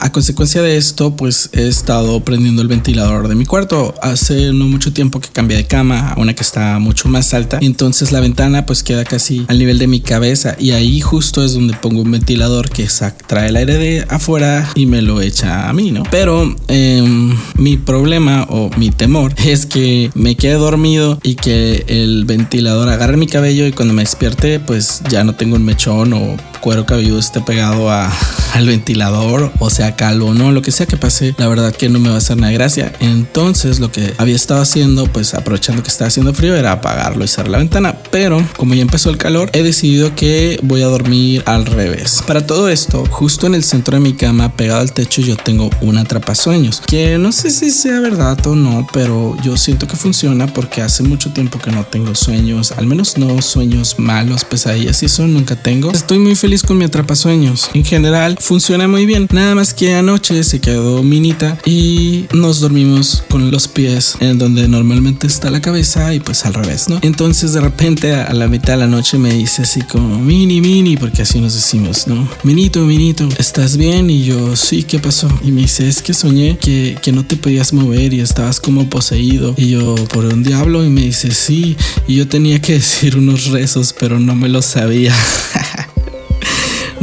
a 0.00 0.12
consecuencia 0.12 0.62
de 0.62 0.76
esto, 0.76 1.16
pues 1.16 1.50
he 1.52 1.68
estado 1.68 2.20
prendiendo 2.24 2.62
el 2.62 2.68
ventilador 2.68 3.28
de 3.28 3.34
mi 3.34 3.46
cuarto. 3.46 3.94
Hace 4.02 4.52
no 4.52 4.66
mucho 4.66 4.92
tiempo 4.92 5.20
que 5.20 5.28
cambié 5.28 5.56
de 5.56 5.66
cama 5.66 6.10
a 6.10 6.20
una 6.20 6.34
que 6.34 6.42
está 6.42 6.78
mucho 6.78 7.08
más 7.08 7.34
alta. 7.34 7.58
Entonces 7.60 8.12
la 8.12 8.20
ventana 8.20 8.66
pues 8.66 8.82
queda 8.82 9.04
casi 9.04 9.44
al 9.48 9.58
nivel 9.58 9.78
de 9.78 9.86
mi 9.86 10.00
cabeza 10.00 10.56
y 10.58 10.72
ahí 10.72 11.00
justo 11.00 11.44
es 11.44 11.54
donde 11.54 11.74
pongo 11.74 12.02
un 12.02 12.10
ventilador 12.10 12.70
que 12.70 12.88
trae 13.26 13.48
el 13.48 13.56
aire 13.56 13.78
de 13.78 14.06
afuera 14.08 14.70
y 14.74 14.86
me 14.86 15.02
lo 15.02 15.20
echa 15.20 15.68
a 15.68 15.72
mí, 15.72 15.90
¿no? 15.90 16.02
Pero 16.10 16.54
em, 16.68 17.36
mi 17.56 17.76
problema 17.76 18.46
o 18.48 18.70
mi 18.76 18.90
temor 18.90 19.34
es 19.44 19.66
que 19.66 20.10
me 20.14 20.36
quede 20.36 20.54
dormido 20.54 21.18
y 21.22 21.34
que 21.34 21.84
el 21.88 22.24
ventilador 22.24 22.88
agarre 22.88 23.16
mi 23.16 23.26
cabello 23.26 23.66
y 23.66 23.72
cuando 23.72 23.94
me 23.94 24.02
despierte 24.02 24.60
pues 24.60 25.02
ya 25.08 25.24
no 25.24 25.34
tengo 25.34 25.56
un 25.56 25.64
mechón 25.64 26.12
o 26.12 26.36
cuero 26.60 26.86
cabelludo 26.86 27.18
esté 27.18 27.40
pegado 27.40 27.90
a, 27.90 28.12
al 28.54 28.66
ventilador 28.66 29.52
o 29.58 29.68
sea 29.68 29.96
calvo, 29.96 30.32
no, 30.32 30.52
lo 30.52 30.62
que 30.62 30.70
sea 30.70 30.86
que 30.86 30.96
pase, 30.96 31.34
la 31.38 31.48
verdad 31.48 31.74
que 31.74 31.88
no 31.88 31.98
me 31.98 32.08
va 32.08 32.14
a 32.14 32.18
hacer 32.18 32.36
nada 32.36 32.48
de 32.48 32.54
gracia. 32.54 32.92
Entonces 33.00 33.80
lo 33.80 33.90
que 33.90 34.14
había 34.16 34.36
estado 34.36 34.62
haciendo, 34.62 35.06
pues 35.06 35.34
aprovechando 35.34 35.82
que 35.82 35.88
estaba 35.88 36.08
haciendo 36.08 36.32
frío, 36.32 36.54
era 36.54 36.72
apagarlo 36.72 37.24
y 37.24 37.28
cerrar 37.28 37.50
la 37.50 37.58
ventana. 37.58 37.96
Pero 38.10 38.44
como 38.56 38.74
ya 38.74 38.82
empezó 38.82 39.10
el 39.10 39.18
calor, 39.18 39.50
he 39.52 39.62
decidido 39.62 40.14
que 40.14 40.60
voy 40.62 40.82
a 40.82 40.86
dormir 40.86 41.42
al 41.46 41.66
revés. 41.66 42.22
Para 42.26 42.46
todo 42.46 42.68
esto, 42.68 43.04
justo 43.10 43.46
en 43.48 43.54
el 43.54 43.64
centro 43.64 43.96
de 43.96 44.00
mi 44.00 44.14
cama, 44.14 44.54
pegado 44.56 44.80
al 44.80 44.92
techo, 44.92 45.20
yo 45.20 45.36
tengo 45.36 45.68
un 45.80 45.98
atrapasueños, 45.98 46.80
que 46.86 47.18
no 47.18 47.32
sé 47.32 47.50
si 47.50 47.70
sea 47.70 47.98
verdad 47.98 48.38
o 48.46 48.54
no, 48.54 48.86
pero 48.92 49.36
yo 49.42 49.56
siento 49.56 49.88
que 49.88 49.96
funciona 49.96 50.46
porque 50.46 50.80
hace 50.80 51.02
mucho 51.02 51.32
tiempo 51.32 51.58
que 51.58 51.72
no 51.72 51.84
tengo 51.84 52.14
sueños, 52.14 52.70
al 52.72 52.86
menos 52.86 53.18
no 53.18 53.42
sueños 53.42 53.96
malos, 53.98 54.44
pesadillas 54.44 55.02
y 55.02 55.06
eso 55.06 55.26
nunca 55.26 55.56
tengo. 55.56 55.90
Estoy 55.90 56.20
muy 56.20 56.36
feliz 56.36 56.62
con 56.62 56.78
mi 56.78 56.84
atrapasueños. 56.84 57.70
En 57.74 57.84
general 57.84 58.36
funciona 58.44 58.86
muy 58.86 59.06
bien. 59.06 59.26
Nada 59.32 59.54
más 59.54 59.72
que 59.72 59.94
anoche 59.94 60.44
se 60.44 60.60
quedó 60.60 61.02
minita 61.02 61.58
y 61.64 62.26
nos 62.34 62.60
dormimos 62.60 63.24
con 63.30 63.50
los 63.50 63.68
pies 63.68 64.16
en 64.20 64.38
donde 64.38 64.68
normalmente 64.68 65.26
está 65.26 65.50
la 65.50 65.60
cabeza 65.60 66.14
y 66.14 66.20
pues 66.20 66.44
al 66.44 66.54
revés, 66.54 66.88
¿no? 66.88 66.98
Entonces 67.02 67.54
de 67.54 67.60
repente 67.60 68.14
a 68.14 68.32
la 68.34 68.46
mitad 68.46 68.74
de 68.74 68.80
la 68.80 68.86
noche 68.86 69.18
me 69.18 69.32
dice 69.32 69.62
así 69.62 69.80
como 69.82 70.18
mini 70.18 70.60
mini 70.60 70.96
porque 70.96 71.22
así 71.22 71.40
nos 71.40 71.54
decimos, 71.54 72.06
¿no? 72.06 72.28
Minito, 72.42 72.80
minito, 72.80 73.28
¿estás 73.38 73.76
bien? 73.76 74.10
Y 74.10 74.24
yo 74.24 74.56
sí, 74.56 74.82
¿qué 74.82 74.98
pasó? 74.98 75.28
Y 75.42 75.50
me 75.50 75.62
dice 75.62 75.88
es 75.88 76.02
que 76.02 76.12
soñé 76.12 76.58
que, 76.58 76.98
que 77.02 77.12
no 77.12 77.24
te 77.24 77.36
podías 77.36 77.72
mover 77.72 78.12
y 78.12 78.20
estabas 78.20 78.60
como 78.60 78.90
poseído 78.90 79.54
y 79.56 79.70
yo 79.70 79.94
por 80.12 80.26
un 80.26 80.42
diablo 80.42 80.84
y 80.84 80.90
me 80.90 81.00
dice 81.00 81.32
sí 81.32 81.76
y 82.06 82.16
yo 82.16 82.28
tenía 82.28 82.60
que 82.60 82.72
decir 82.74 83.16
unos 83.16 83.46
rezos 83.46 83.94
pero 83.98 84.20
no 84.20 84.34
me 84.34 84.48
lo 84.48 84.60
sabía. 84.60 85.14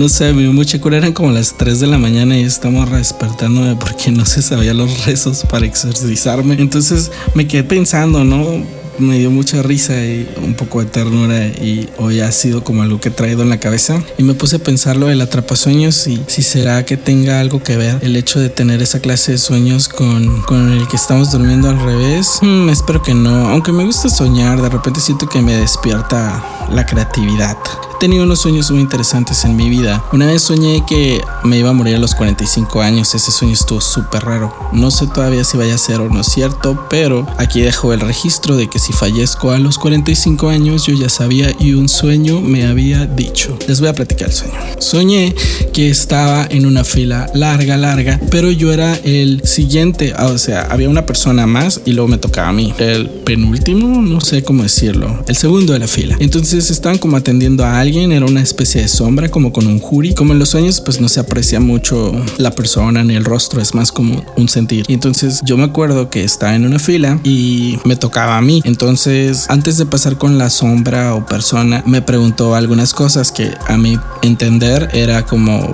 No 0.02 0.10
sé, 0.10 0.34
me 0.34 0.42
dio 0.42 0.52
mucha 0.52 0.82
cura. 0.82 0.98
Eran 0.98 1.14
como 1.14 1.30
las 1.30 1.56
3 1.56 1.80
de 1.80 1.86
la 1.86 2.00
mañana 2.00 2.36
y 2.36 2.42
estamos 2.42 2.92
despertándome 2.92 3.76
porque 3.76 4.12
no 4.12 4.26
se 4.26 4.42
sabía 4.42 4.74
los 4.74 5.06
rezos 5.06 5.44
para 5.48 5.68
exorcizarme. 5.68 6.56
Entonces 6.56 7.12
me 7.36 7.46
quedé 7.46 7.64
pensando, 7.64 8.24
¿no? 8.24 8.81
Me 9.00 9.18
dio 9.18 9.32
mucha 9.32 9.62
risa 9.62 9.94
y 10.06 10.30
un 10.44 10.54
poco 10.54 10.80
de 10.80 10.86
ternura 10.86 11.46
y 11.48 11.90
hoy 11.98 12.20
ha 12.20 12.32
sido 12.32 12.64
como 12.64 12.84
algo 12.84 13.00
que 13.00 13.10
he 13.10 13.12
traído 13.12 13.42
en 13.44 13.50
la 13.50 13.60
cabeza 13.60 14.02
y 14.18 14.24
me 14.24 14.34
puse 14.34 14.58
a 14.58 14.60
pensar 14.60 14.98
lo 14.98 15.08
del 15.08 15.22
atrapasueños 15.22 16.08
y 16.08 16.22
si 16.28 16.42
será 16.42 16.86
que 16.86 16.98
tenga 16.98 17.40
algo 17.40 17.64
que 17.64 17.78
ver 17.78 18.00
el 18.02 18.16
hecho 18.16 18.40
de 18.40 18.50
tener 18.50 18.82
esa 18.82 19.00
clase 19.00 19.34
de 19.34 19.38
sueños 19.38 19.90
con, 19.90 20.42
con 20.44 20.72
el 20.72 20.88
que 20.88 20.96
estamos 20.96 21.32
durmiendo 21.32 21.70
al 21.70 21.80
revés. 21.80 22.40
Hmm, 22.42 22.70
espero 22.70 23.02
que 23.02 23.14
no, 23.14 23.50
aunque 23.50 23.72
me 23.72 23.86
gusta 23.86 24.10
soñar, 24.10 24.62
de 24.62 24.70
repente 24.70 25.00
siento 25.00 25.28
que 25.28 25.42
me 25.42 25.56
despierta 25.56 26.44
la 26.72 26.86
creatividad 26.86 27.58
tenido 28.02 28.24
unos 28.24 28.40
sueños 28.40 28.72
muy 28.72 28.82
interesantes 28.82 29.46
en 29.46 29.56
mi 29.56 29.70
vida. 29.70 30.04
Una 30.12 30.26
vez 30.26 30.42
soñé 30.42 30.84
que 30.88 31.22
me 31.44 31.60
iba 31.60 31.70
a 31.70 31.74
morir 31.74 31.98
a 31.98 32.00
los 32.00 32.16
45 32.16 32.82
años. 32.82 33.14
Ese 33.14 33.32
sueño 33.32 33.54
estuvo 33.54 33.80
súper 33.80 34.26
raro. 34.26 34.52
No 34.72 34.90
sé 34.90 35.06
todavía 35.06 35.44
si 35.44 35.56
vaya 35.56 35.76
a 35.76 35.78
ser 35.78 36.02
o 36.02 36.10
no 36.10 36.24
cierto, 36.24 36.88
pero 36.90 37.28
aquí 37.38 37.62
dejo 37.62 37.94
el 37.94 38.00
registro 38.00 38.56
de 38.56 38.68
que 38.68 38.80
si 38.80 38.91
fallezco 38.92 39.52
a 39.52 39.60
los 39.60 39.78
45 39.78 40.50
años 40.50 40.86
yo 40.86 40.94
ya 40.94 41.10
sabía 41.10 41.52
y 41.60 41.74
un 41.74 41.90
sueño 41.90 42.42
me 42.42 42.66
había 42.66 43.06
dicho. 43.06 43.58
Les 43.68 43.80
voy 43.80 43.90
a 43.90 43.94
platicar 43.94 44.30
el 44.30 44.34
sueño. 44.34 44.54
Soñé 44.80 45.34
que 45.74 45.90
estaba 45.90 46.48
en 46.50 46.66
una 46.66 46.84
fila 46.84 47.30
larga, 47.34 47.78
larga, 47.78 48.20
pero 48.30 48.52
yo 48.52 48.72
era 48.72 48.96
el 49.04 49.42
siguiente. 49.46 50.14
O 50.14 50.38
sea, 50.38 50.64
había 50.64 50.90
una 50.90 51.06
persona 51.06 51.48
más 51.48 51.82
y 51.86 51.94
luego 51.94 52.08
me 52.08 52.18
tocaba 52.18 52.50
a 52.50 52.54
mí. 52.54 52.74
El 52.78 53.10
penúltimo, 53.10 54.02
no 54.02 54.22
sé 54.22 54.44
cómo 54.44 54.64
decirlo. 54.64 55.24
El 55.28 55.36
segundo 55.36 55.74
de 55.74 55.80
la 55.80 55.88
fila. 55.88 56.16
Entonces 56.20 56.70
estaban 56.70 56.98
como 56.98 57.18
atendiendo 57.18 57.66
a 57.66 57.80
alguien 57.80 58.12
era 58.12 58.26
una 58.26 58.42
especie 58.42 58.82
de 58.82 58.88
sombra 58.88 59.30
como 59.30 59.52
con 59.52 59.68
un 59.68 59.80
jury. 59.80 60.14
Como 60.14 60.34
en 60.34 60.40
los 60.40 60.50
sueños 60.50 60.82
pues 60.82 61.00
no 61.00 61.10
se 61.10 61.20
aprecia 61.20 61.60
mucho 61.60 62.14
la 62.38 62.52
persona 62.52 63.04
ni 63.04 63.16
el 63.16 63.26
rostro, 63.26 63.62
es 63.62 63.74
más 63.74 63.92
como 63.92 64.24
un 64.38 64.50
sentir. 64.50 64.86
Y 64.88 64.94
entonces 64.94 65.42
yo 65.44 65.58
me 65.58 65.64
acuerdo 65.64 66.10
que 66.10 66.24
estaba 66.24 66.56
en 66.56 66.66
una 66.66 66.80
fila 66.80 67.20
y 67.24 67.78
me 67.86 67.96
tocaba 67.96 68.38
a 68.38 68.42
mí. 68.42 68.62
Entonces 68.72 69.48
antes 69.50 69.78
de 69.78 69.86
pasar 69.86 70.18
con 70.18 70.38
la 70.38 70.50
sombra 70.50 71.14
o 71.14 71.26
persona 71.26 71.84
me 71.86 72.02
preguntó 72.02 72.56
algunas 72.56 72.94
cosas 72.94 73.34
que 73.34 73.54
a 73.68 73.76
mi 73.78 74.00
entender 74.22 74.88
era 74.94 75.26
como 75.26 75.74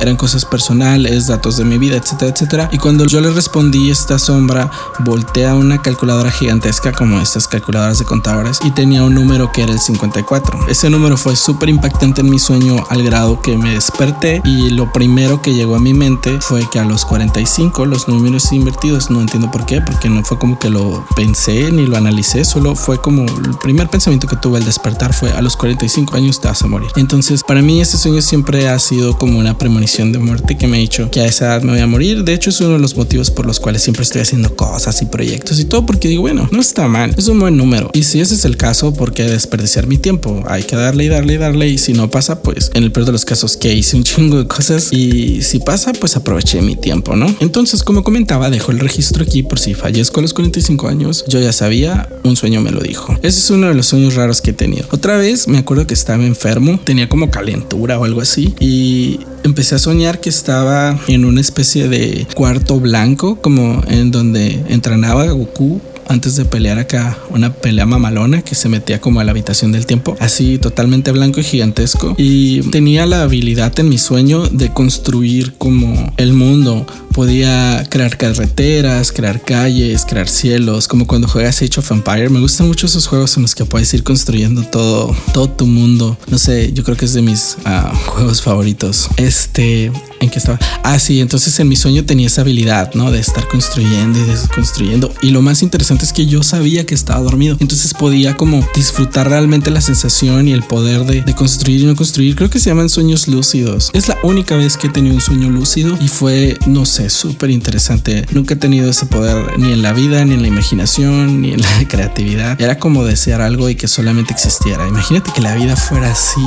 eran 0.00 0.16
cosas 0.16 0.44
personales, 0.44 1.26
datos 1.26 1.56
de 1.56 1.64
mi 1.64 1.78
vida, 1.78 1.96
etcétera, 1.96 2.32
etcétera. 2.32 2.68
Y 2.72 2.78
cuando 2.78 3.06
yo 3.06 3.20
le 3.20 3.30
respondí, 3.30 3.90
esta 3.90 4.18
sombra 4.18 4.70
voltea 5.00 5.54
una 5.54 5.80
calculadora 5.82 6.30
gigantesca 6.30 6.92
como 6.92 7.20
estas 7.20 7.48
calculadoras 7.48 7.98
de 7.98 8.04
contadores 8.04 8.60
y 8.64 8.70
tenía 8.70 9.02
un 9.02 9.14
número 9.14 9.50
que 9.52 9.62
era 9.62 9.72
el 9.72 9.78
54. 9.78 10.68
Ese 10.68 10.90
número 10.90 11.16
fue 11.16 11.36
súper 11.36 11.68
impactante 11.68 12.20
en 12.20 12.30
mi 12.30 12.38
sueño 12.38 12.84
al 12.88 13.02
grado 13.02 13.40
que 13.40 13.56
me 13.56 13.74
desperté 13.74 14.40
y 14.44 14.70
lo 14.70 14.92
primero 14.92 15.42
que 15.42 15.54
llegó 15.54 15.76
a 15.76 15.80
mi 15.80 15.94
mente 15.94 16.40
fue 16.40 16.68
que 16.70 16.78
a 16.78 16.84
los 16.84 17.04
45 17.04 17.86
los 17.86 18.08
números 18.08 18.52
invertidos, 18.52 19.10
no 19.10 19.20
entiendo 19.20 19.50
por 19.50 19.66
qué, 19.66 19.80
porque 19.80 20.08
no 20.08 20.22
fue 20.24 20.38
como 20.38 20.58
que 20.58 20.70
lo 20.70 21.04
pensé 21.16 21.70
ni 21.72 21.86
lo 21.86 21.96
analicé, 21.96 22.44
solo 22.44 22.74
fue 22.74 23.00
como 23.00 23.22
el 23.22 23.56
primer 23.62 23.88
pensamiento 23.88 24.26
que 24.26 24.36
tuve 24.36 24.58
al 24.58 24.64
despertar 24.64 25.12
fue 25.12 25.32
a 25.32 25.42
los 25.42 25.56
45 25.56 26.16
años 26.16 26.40
te 26.40 26.48
vas 26.48 26.62
a 26.62 26.66
morir. 26.66 26.90
Entonces, 26.96 27.42
para 27.42 27.62
mí 27.62 27.80
ese 27.80 27.98
sueño 27.98 28.22
siempre 28.22 28.68
ha 28.68 28.78
sido 28.78 29.16
como 29.18 29.38
una 29.38 29.54
premonición 29.54 29.87
de 29.88 30.18
muerte 30.18 30.56
que 30.58 30.66
me 30.66 30.76
ha 30.76 30.80
dicho 30.80 31.10
que 31.10 31.20
a 31.20 31.26
esa 31.26 31.46
edad 31.46 31.62
me 31.62 31.72
voy 31.72 31.80
a 31.80 31.86
morir. 31.86 32.22
De 32.22 32.34
hecho, 32.34 32.50
es 32.50 32.60
uno 32.60 32.74
de 32.74 32.78
los 32.78 32.94
motivos 32.94 33.30
por 33.30 33.46
los 33.46 33.58
cuales 33.58 33.82
siempre 33.82 34.02
estoy 34.02 34.20
haciendo 34.20 34.54
cosas 34.54 35.00
y 35.00 35.06
proyectos 35.06 35.58
y 35.58 35.64
todo, 35.64 35.86
porque 35.86 36.08
digo, 36.08 36.22
bueno, 36.22 36.46
no 36.52 36.60
está 36.60 36.86
mal, 36.88 37.14
es 37.16 37.26
un 37.26 37.40
buen 37.40 37.56
número. 37.56 37.90
Y 37.94 38.02
si 38.02 38.20
ese 38.20 38.34
es 38.34 38.44
el 38.44 38.58
caso, 38.58 38.92
¿por 38.92 39.12
qué 39.12 39.24
desperdiciar 39.24 39.86
mi 39.86 39.96
tiempo? 39.96 40.44
Hay 40.46 40.64
que 40.64 40.76
darle 40.76 41.04
y 41.04 41.08
darle 41.08 41.34
y 41.34 41.36
darle. 41.38 41.68
Y 41.68 41.78
si 41.78 41.94
no 41.94 42.10
pasa, 42.10 42.42
pues 42.42 42.70
en 42.74 42.84
el 42.84 42.92
peor 42.92 43.06
de 43.06 43.12
los 43.12 43.24
casos, 43.24 43.56
que 43.56 43.72
hice 43.72 43.96
un 43.96 44.04
chingo 44.04 44.36
de 44.36 44.46
cosas. 44.46 44.92
Y 44.92 45.40
si 45.42 45.58
pasa, 45.58 45.92
pues 45.94 46.16
aproveché 46.16 46.60
mi 46.60 46.76
tiempo, 46.76 47.16
¿no? 47.16 47.34
Entonces, 47.40 47.82
como 47.82 48.04
comentaba, 48.04 48.50
dejo 48.50 48.70
el 48.72 48.80
registro 48.80 49.24
aquí 49.24 49.42
por 49.42 49.58
si 49.58 49.72
fallezco 49.72 50.20
a 50.20 50.22
los 50.22 50.34
45 50.34 50.86
años. 50.86 51.24
Yo 51.28 51.40
ya 51.40 51.52
sabía, 51.52 52.08
un 52.24 52.36
sueño 52.36 52.60
me 52.60 52.70
lo 52.70 52.80
dijo. 52.80 53.14
Ese 53.22 53.38
es 53.38 53.50
uno 53.50 53.68
de 53.68 53.74
los 53.74 53.86
sueños 53.86 54.14
raros 54.14 54.42
que 54.42 54.50
he 54.50 54.54
tenido. 54.54 54.86
Otra 54.90 55.16
vez 55.16 55.48
me 55.48 55.58
acuerdo 55.58 55.86
que 55.86 55.94
estaba 55.94 56.24
enfermo, 56.24 56.78
tenía 56.84 57.08
como 57.08 57.30
calentura 57.30 57.98
o 57.98 58.04
algo 58.04 58.20
así. 58.20 58.54
Y 58.60 59.20
empecé 59.44 59.74
a 59.74 59.78
soñar 59.78 60.20
que 60.20 60.30
estaba 60.30 60.98
en 61.08 61.24
una 61.24 61.40
especie 61.40 61.88
de 61.88 62.26
cuarto 62.34 62.80
blanco, 62.80 63.36
como 63.40 63.82
en 63.88 64.10
donde 64.10 64.64
entrenaba 64.68 65.26
Goku 65.30 65.80
antes 66.08 66.36
de 66.36 66.44
pelear 66.44 66.78
acá 66.78 67.18
una 67.30 67.52
pelea 67.52 67.86
mamalona 67.86 68.42
que 68.42 68.54
se 68.54 68.68
metía 68.68 69.00
como 69.00 69.20
a 69.20 69.24
la 69.24 69.30
habitación 69.30 69.72
del 69.72 69.86
tiempo, 69.86 70.16
así 70.20 70.58
totalmente 70.58 71.12
blanco 71.12 71.40
y 71.40 71.44
gigantesco. 71.44 72.14
Y 72.16 72.62
tenía 72.70 73.06
la 73.06 73.22
habilidad 73.22 73.78
en 73.78 73.88
mi 73.88 73.98
sueño 73.98 74.48
de 74.48 74.72
construir 74.72 75.54
como 75.58 76.12
el 76.16 76.32
mundo. 76.32 76.86
Podía 77.18 77.84
crear 77.90 78.16
carreteras, 78.16 79.10
crear 79.10 79.42
calles, 79.42 80.04
crear 80.08 80.28
cielos, 80.28 80.86
como 80.86 81.04
cuando 81.08 81.26
juegas 81.26 81.60
Age 81.60 81.80
of 81.80 81.90
Empire. 81.90 82.28
Me 82.28 82.38
gustan 82.38 82.68
mucho 82.68 82.86
esos 82.86 83.08
juegos 83.08 83.36
en 83.36 83.42
los 83.42 83.56
que 83.56 83.64
puedes 83.64 83.92
ir 83.92 84.04
construyendo 84.04 84.62
todo, 84.62 85.16
todo 85.34 85.50
tu 85.50 85.66
mundo. 85.66 86.16
No 86.28 86.38
sé, 86.38 86.72
yo 86.72 86.84
creo 86.84 86.96
que 86.96 87.06
es 87.06 87.14
de 87.14 87.22
mis 87.22 87.56
ah, 87.64 87.92
juegos 88.06 88.40
favoritos. 88.40 89.08
Este, 89.16 89.90
¿En 90.20 90.30
qué 90.30 90.38
estaba? 90.38 90.60
Ah, 90.84 91.00
sí, 91.00 91.20
entonces 91.20 91.58
en 91.58 91.68
mi 91.68 91.74
sueño 91.74 92.04
tenía 92.04 92.28
esa 92.28 92.42
habilidad, 92.42 92.94
¿no? 92.94 93.10
De 93.10 93.18
estar 93.18 93.48
construyendo 93.48 94.18
y 94.20 94.22
desconstruyendo. 94.22 95.12
Y 95.20 95.30
lo 95.30 95.42
más 95.42 95.64
interesante 95.64 96.04
es 96.04 96.12
que 96.12 96.26
yo 96.26 96.44
sabía 96.44 96.86
que 96.86 96.94
estaba 96.94 97.20
dormido. 97.20 97.56
Entonces 97.58 97.94
podía 97.94 98.36
como 98.36 98.64
disfrutar 98.76 99.28
realmente 99.28 99.72
la 99.72 99.80
sensación 99.80 100.46
y 100.46 100.52
el 100.52 100.62
poder 100.62 101.04
de, 101.04 101.22
de 101.22 101.34
construir 101.34 101.80
y 101.80 101.86
no 101.86 101.96
construir. 101.96 102.36
Creo 102.36 102.48
que 102.48 102.60
se 102.60 102.70
llaman 102.70 102.88
sueños 102.88 103.26
lúcidos. 103.26 103.90
Es 103.92 104.06
la 104.06 104.16
única 104.22 104.56
vez 104.56 104.76
que 104.76 104.86
he 104.86 104.90
tenido 104.90 105.16
un 105.16 105.20
sueño 105.20 105.50
lúcido 105.50 105.98
y 106.00 106.06
fue, 106.06 106.56
no 106.66 106.84
sé, 106.84 107.07
súper 107.12 107.50
interesante. 107.50 108.26
Nunca 108.30 108.54
he 108.54 108.56
tenido 108.56 108.90
ese 108.90 109.06
poder 109.06 109.58
ni 109.58 109.72
en 109.72 109.82
la 109.82 109.92
vida, 109.92 110.24
ni 110.24 110.34
en 110.34 110.42
la 110.42 110.48
imaginación, 110.48 111.40
ni 111.42 111.52
en 111.52 111.60
la 111.60 111.88
creatividad. 111.88 112.60
Era 112.60 112.78
como 112.78 113.04
desear 113.04 113.40
algo 113.40 113.68
y 113.68 113.74
que 113.74 113.88
solamente 113.88 114.32
existiera. 114.32 114.86
Imagínate 114.86 115.32
que 115.32 115.40
la 115.40 115.54
vida 115.54 115.76
fuera 115.76 116.10
así 116.10 116.42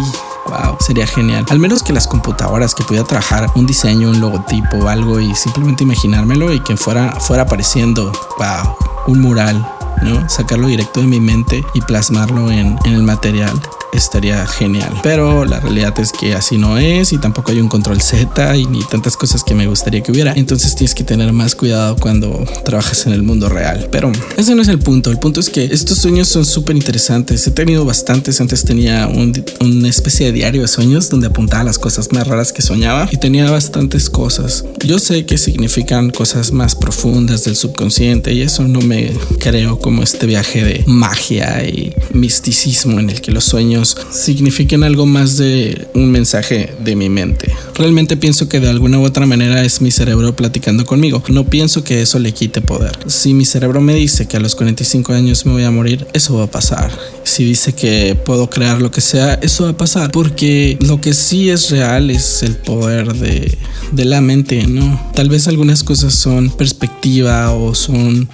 Wow, 0.48 0.78
sería 0.80 1.06
genial. 1.06 1.46
Al 1.50 1.60
menos 1.60 1.84
que 1.84 1.94
las 1.94 2.08
computadoras 2.08 2.74
que 2.74 2.84
pudiera 2.84 3.08
trabajar 3.08 3.50
un 3.56 3.68
diseño, 3.68 4.10
un 4.10 4.20
logotipo 4.20 4.90
algo 4.90 5.20
y 5.20 5.36
simplemente 5.36 5.84
imaginármelo 5.84 6.52
y 6.52 6.60
que 6.62 6.76
fuera, 6.76 7.12
fuera 7.20 7.44
apareciendo, 7.44 8.12
wow, 8.38 8.76
un 9.08 9.22
mural, 9.22 9.66
¿no? 10.02 10.28
Sacarlo 10.30 10.68
directo 10.68 11.00
de 11.00 11.08
mi 11.08 11.20
mente 11.20 11.64
y 11.74 11.82
plasmarlo 11.82 12.50
en, 12.50 12.78
en 12.86 12.94
el 12.94 13.04
material 13.04 13.54
estaría 13.94 14.46
genial. 14.48 15.00
Pero 15.04 15.46
la 15.46 15.60
realidad 15.60 15.98
es 16.00 16.12
que 16.12 16.34
así 16.34 16.58
no 16.58 16.78
es 16.78 17.14
y 17.14 17.18
tampoco 17.18 17.52
hay 17.52 17.60
un 17.60 17.68
control 17.68 18.02
Z 18.02 18.58
y 18.58 18.66
ni 18.66 18.84
tantas 18.84 19.18
cosas 19.18 19.44
que 19.44 19.56
me 19.56 19.68
gustaría 19.68 20.02
que 20.02 20.12
hubiera. 20.12 20.34
Entonces 20.34 20.76
tienes 20.76 20.96
que 20.96 21.04
tener 21.04 21.32
más 21.34 21.56
cuidado 21.56 21.96
cuando 21.98 22.46
trabajas 22.64 23.06
en 23.06 23.14
el 23.14 23.24
mundo 23.24 23.50
real. 23.50 23.88
Pero 23.92 24.12
ese 24.38 24.56
no 24.56 24.62
es 24.62 24.68
el 24.68 24.80
punto. 24.80 25.12
El 25.12 25.20
punto 25.20 25.40
es 25.40 25.50
que 25.50 25.66
estos 25.66 25.98
sueños 26.00 26.28
son 26.28 26.46
súper 26.46 26.76
interesantes. 26.76 27.46
He 27.48 27.52
tenido 27.52 27.86
bastantes. 27.86 28.42
Antes 28.42 28.64
tenía 28.64 29.08
un, 29.08 29.44
una 29.60 29.90
especie 29.90 30.28
de 30.28 30.32
diario 30.32 30.62
de 30.62 30.68
sueños 30.68 31.10
donde 31.10 31.28
apuntaba 31.28 31.64
las 31.64 31.80
cosas 31.80 32.12
más 32.12 32.28
raras 32.28 32.54
que 32.54 32.62
soñaba 32.62 33.10
y 33.12 33.18
tenía 33.18 33.50
bastantes 33.50 34.10
cosas. 34.10 34.66
Yo 34.86 35.00
sé 35.00 35.26
que 35.26 35.38
significan 35.38 36.12
cosas 36.12 36.52
más 36.52 36.76
profundas 36.76 37.44
del 37.44 37.56
subconsciente 37.56 38.34
y 38.34 38.42
eso 38.42 38.64
no 38.64 38.82
me 38.82 39.12
creo 39.40 39.80
como 39.80 40.04
este 40.04 40.26
viaje 40.26 40.64
de 40.64 40.84
magia 40.88 41.64
y 41.68 41.94
misticismo 42.14 43.00
en 43.00 43.10
el 43.10 43.22
que 43.22 43.32
los 43.32 43.44
sueños 43.44 43.81
signifiquen 43.86 44.84
algo 44.84 45.06
más 45.06 45.38
de 45.38 45.88
un 45.94 46.12
mensaje 46.12 46.74
de 46.84 46.96
mi 46.96 47.10
mente. 47.10 47.52
Realmente 47.76 48.18
pienso 48.18 48.48
que 48.48 48.60
de 48.60 48.70
alguna 48.70 49.00
u 49.00 49.04
otra 49.04 49.26
manera 49.26 49.64
es 49.64 49.82
mi 49.82 49.92
cerebro 49.92 50.36
platicando 50.36 50.86
conmigo. 50.86 51.24
No 51.30 51.46
pienso 51.46 51.84
que 51.84 52.02
eso 52.02 52.20
le 52.20 52.34
quite 52.34 52.62
poder. 52.62 52.98
Si 53.08 53.34
mi 53.34 53.46
cerebro 53.46 53.82
me 53.82 53.96
dice 53.96 54.28
que 54.28 54.38
a 54.38 54.40
los 54.40 54.56
45 54.56 55.14
años 55.14 55.46
me 55.46 55.54
voy 55.54 55.64
a 55.64 55.72
morir, 55.72 56.08
eso 56.14 56.38
va 56.38 56.44
a 56.46 56.52
pasar. 56.52 56.92
Si 57.32 57.46
dice 57.46 57.72
que 57.72 58.14
puedo 58.26 58.50
crear 58.50 58.82
lo 58.82 58.92
que 58.92 59.00
sea, 59.00 59.36
eso 59.36 59.64
va 59.64 59.70
a 59.70 59.78
pasar. 59.78 60.12
Porque 60.12 60.78
lo 60.82 61.00
que 61.00 61.14
sí 61.14 61.50
es 61.50 61.70
real 61.70 62.10
es 62.10 62.44
el 62.44 62.58
poder 62.58 63.14
de, 63.14 63.58
la 64.04 64.20
mente, 64.20 64.68
¿no? 64.68 65.00
Tal 65.16 65.30
vez 65.30 65.48
algunas 65.48 65.82
cosas 65.82 66.14
son 66.14 66.50
perspectiva 66.50 67.54
o 67.54 67.74
son 67.74 68.28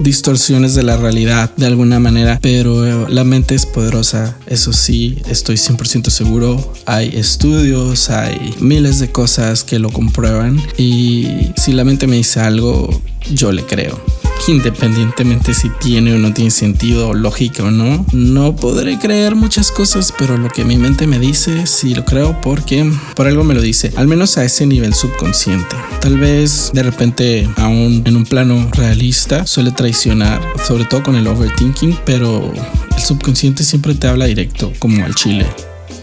distorsiones 0.00 0.74
de 0.74 0.84
la 0.84 0.96
realidad 0.96 1.54
de 1.56 1.66
alguna 1.66 2.00
manera, 2.00 2.38
pero 2.40 3.06
la 3.10 3.24
mente 3.24 3.54
es 3.54 3.66
poderosa 3.66 4.38
eso 4.46 4.72
sí, 4.72 5.18
estoy 5.28 5.56
100% 5.56 6.08
seguro. 6.08 6.72
Hay 6.86 7.08
estudios, 7.14 8.08
hay 8.08 8.54
miles 8.58 9.00
de 9.00 9.12
cosas 9.12 9.64
que 9.64 9.78
lo 9.78 9.90
comprueban 9.90 10.58
y 10.78 11.52
si 11.56 11.72
la 11.72 11.84
mente 11.84 12.06
me 12.06 12.16
dice 12.16 12.40
algo, 12.40 12.88
yo 13.30 13.52
le 13.52 13.64
creo 13.64 14.00
independientemente 14.46 15.54
si 15.54 15.70
tiene 15.80 16.14
o 16.14 16.18
no 16.18 16.32
tiene 16.32 16.50
sentido, 16.50 17.14
lógica 17.14 17.64
o 17.64 17.70
no. 17.70 18.04
No 18.12 18.54
podré 18.56 18.98
creer 18.98 19.34
muchas 19.34 19.70
cosas, 19.70 20.12
pero 20.16 20.36
lo 20.36 20.48
que 20.48 20.64
mi 20.64 20.76
mente 20.76 21.06
me 21.06 21.18
dice, 21.18 21.66
sí 21.66 21.94
lo 21.94 22.04
creo 22.04 22.40
porque 22.40 22.90
por 23.14 23.26
algo 23.26 23.44
me 23.44 23.54
lo 23.54 23.60
dice, 23.60 23.92
al 23.96 24.06
menos 24.06 24.38
a 24.38 24.44
ese 24.44 24.66
nivel 24.66 24.94
subconsciente. 24.94 25.76
Tal 26.00 26.18
vez 26.18 26.70
de 26.72 26.82
repente 26.82 27.48
aún 27.56 28.02
en 28.04 28.16
un 28.16 28.24
plano 28.24 28.68
realista 28.72 29.46
suele 29.46 29.72
traicionar, 29.72 30.40
sobre 30.66 30.84
todo 30.84 31.02
con 31.02 31.16
el 31.16 31.26
overthinking, 31.26 31.98
pero 32.04 32.52
el 32.96 33.02
subconsciente 33.02 33.64
siempre 33.64 33.94
te 33.94 34.08
habla 34.08 34.26
directo, 34.26 34.72
como 34.78 35.04
al 35.04 35.14
chile 35.14 35.46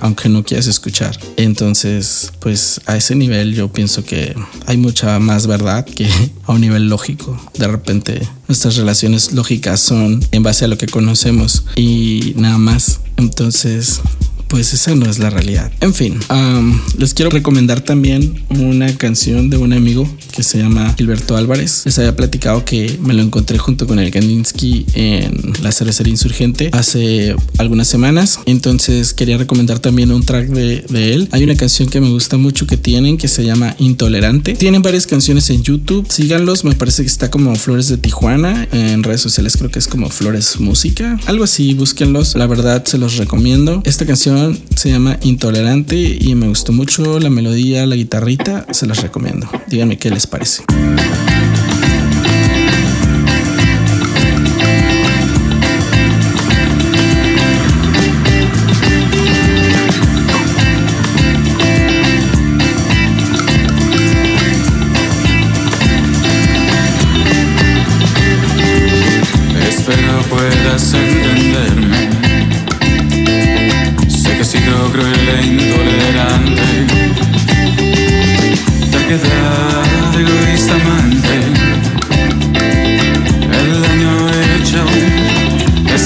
aunque 0.06 0.30
no 0.30 0.44
quieras 0.44 0.68
escuchar. 0.68 1.18
Entonces, 1.36 2.32
pues 2.40 2.80
a 2.86 2.96
ese 2.96 3.16
nivel 3.16 3.56
yo 3.56 3.72
pienso 3.72 4.06
que 4.06 4.36
hay 4.68 4.78
mucha 4.78 5.18
más 5.18 5.48
verdad 5.48 5.84
que 5.84 6.08
a 6.46 6.52
un 6.52 6.62
nivel 6.62 6.90
lógico. 6.90 7.42
De 7.58 7.68
repente 7.68 8.22
nuestras 8.48 8.76
relaciones 8.76 9.34
lógicas 9.34 9.80
son 9.80 10.24
en 10.32 10.44
base 10.44 10.66
a 10.66 10.68
lo 10.68 10.78
que 10.78 10.86
conocemos 10.86 11.66
y 11.76 12.34
nada 12.38 12.60
más. 12.60 13.00
Entonces, 13.18 14.02
pues 14.48 14.74
esa 14.74 14.96
no 14.96 15.10
es 15.10 15.20
la 15.20 15.30
realidad. 15.30 15.72
En 15.82 15.94
fin, 15.94 16.20
les 16.98 17.14
quiero 17.14 17.32
recomendar 17.32 17.82
también 17.82 18.44
una 18.50 18.96
canción 18.98 19.50
de 19.50 19.58
un 19.58 19.74
amigo 19.74 20.08
que 20.36 20.44
se 20.44 20.58
llama 20.58 20.94
Gilberto 20.98 21.38
Álvarez. 21.38 21.84
Les 21.86 21.98
había 22.00 22.16
platicado 22.16 22.66
que 22.66 22.98
me 23.02 23.14
lo 23.14 23.22
encontré 23.22 23.58
junto 23.58 23.88
con 23.88 24.00
el 24.00 24.12
Kandinsky 24.12 24.86
en 24.94 25.54
la 25.62 25.72
cervecería 25.72 26.12
insurgente 26.12 26.70
hace 26.74 27.36
algunas 27.58 27.88
semanas. 27.88 28.40
Entonces 28.46 29.14
quería 29.14 29.38
recomendar 29.38 29.80
también 29.80 30.12
un 30.12 30.24
track 30.24 30.48
de, 30.48 30.82
de 30.90 31.14
él. 31.14 31.30
Hay 31.32 31.44
una 31.44 31.56
canción 31.56 31.90
que 31.90 32.02
me 32.02 32.10
gusta 32.10 32.38
mucho 32.38 32.68
que 32.68 32.78
tienen 32.78 33.18
que 33.18 33.28
se 33.28 33.44
llama 33.44 33.76
Intolerante. 33.80 34.54
Tienen 34.54 34.82
varias 34.82 35.08
canciones 35.08 35.50
en 35.50 35.64
YouTube. 35.64 36.06
Síganlos. 36.10 36.64
Me 36.64 36.76
parece 36.76 37.04
que 37.04 37.08
está 37.08 37.32
como 37.32 37.56
Flores 37.56 37.88
de 37.88 37.98
Tijuana. 37.98 38.68
En 38.72 39.04
redes 39.04 39.22
sociales 39.22 39.56
creo 39.58 39.72
que 39.72 39.80
es 39.80 39.88
como 39.88 40.10
Flores 40.10 40.60
Música. 40.60 41.20
Algo 41.26 41.44
así, 41.44 41.74
búsquenlos. 41.74 42.36
La 42.36 42.48
verdad 42.48 42.84
se 42.86 42.98
los 42.98 43.18
recomiendo. 43.18 43.82
Esta 43.86 44.06
canción 44.06 44.35
se 44.76 44.90
llama 44.90 45.18
Intolerante 45.22 45.96
y 45.96 46.36
me 46.36 46.48
gustó 46.48 46.72
mucho 46.72 47.20
la 47.20 47.30
melodía, 47.30 47.86
la 47.86 47.96
guitarrita. 47.96 48.66
Se 48.72 48.86
las 48.86 49.02
recomiendo. 49.02 49.50
Díganme 49.68 49.98
qué 49.98 50.10
les 50.10 50.28
parece. 50.28 50.64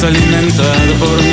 Alimentado 0.04 0.94
por 1.00 1.29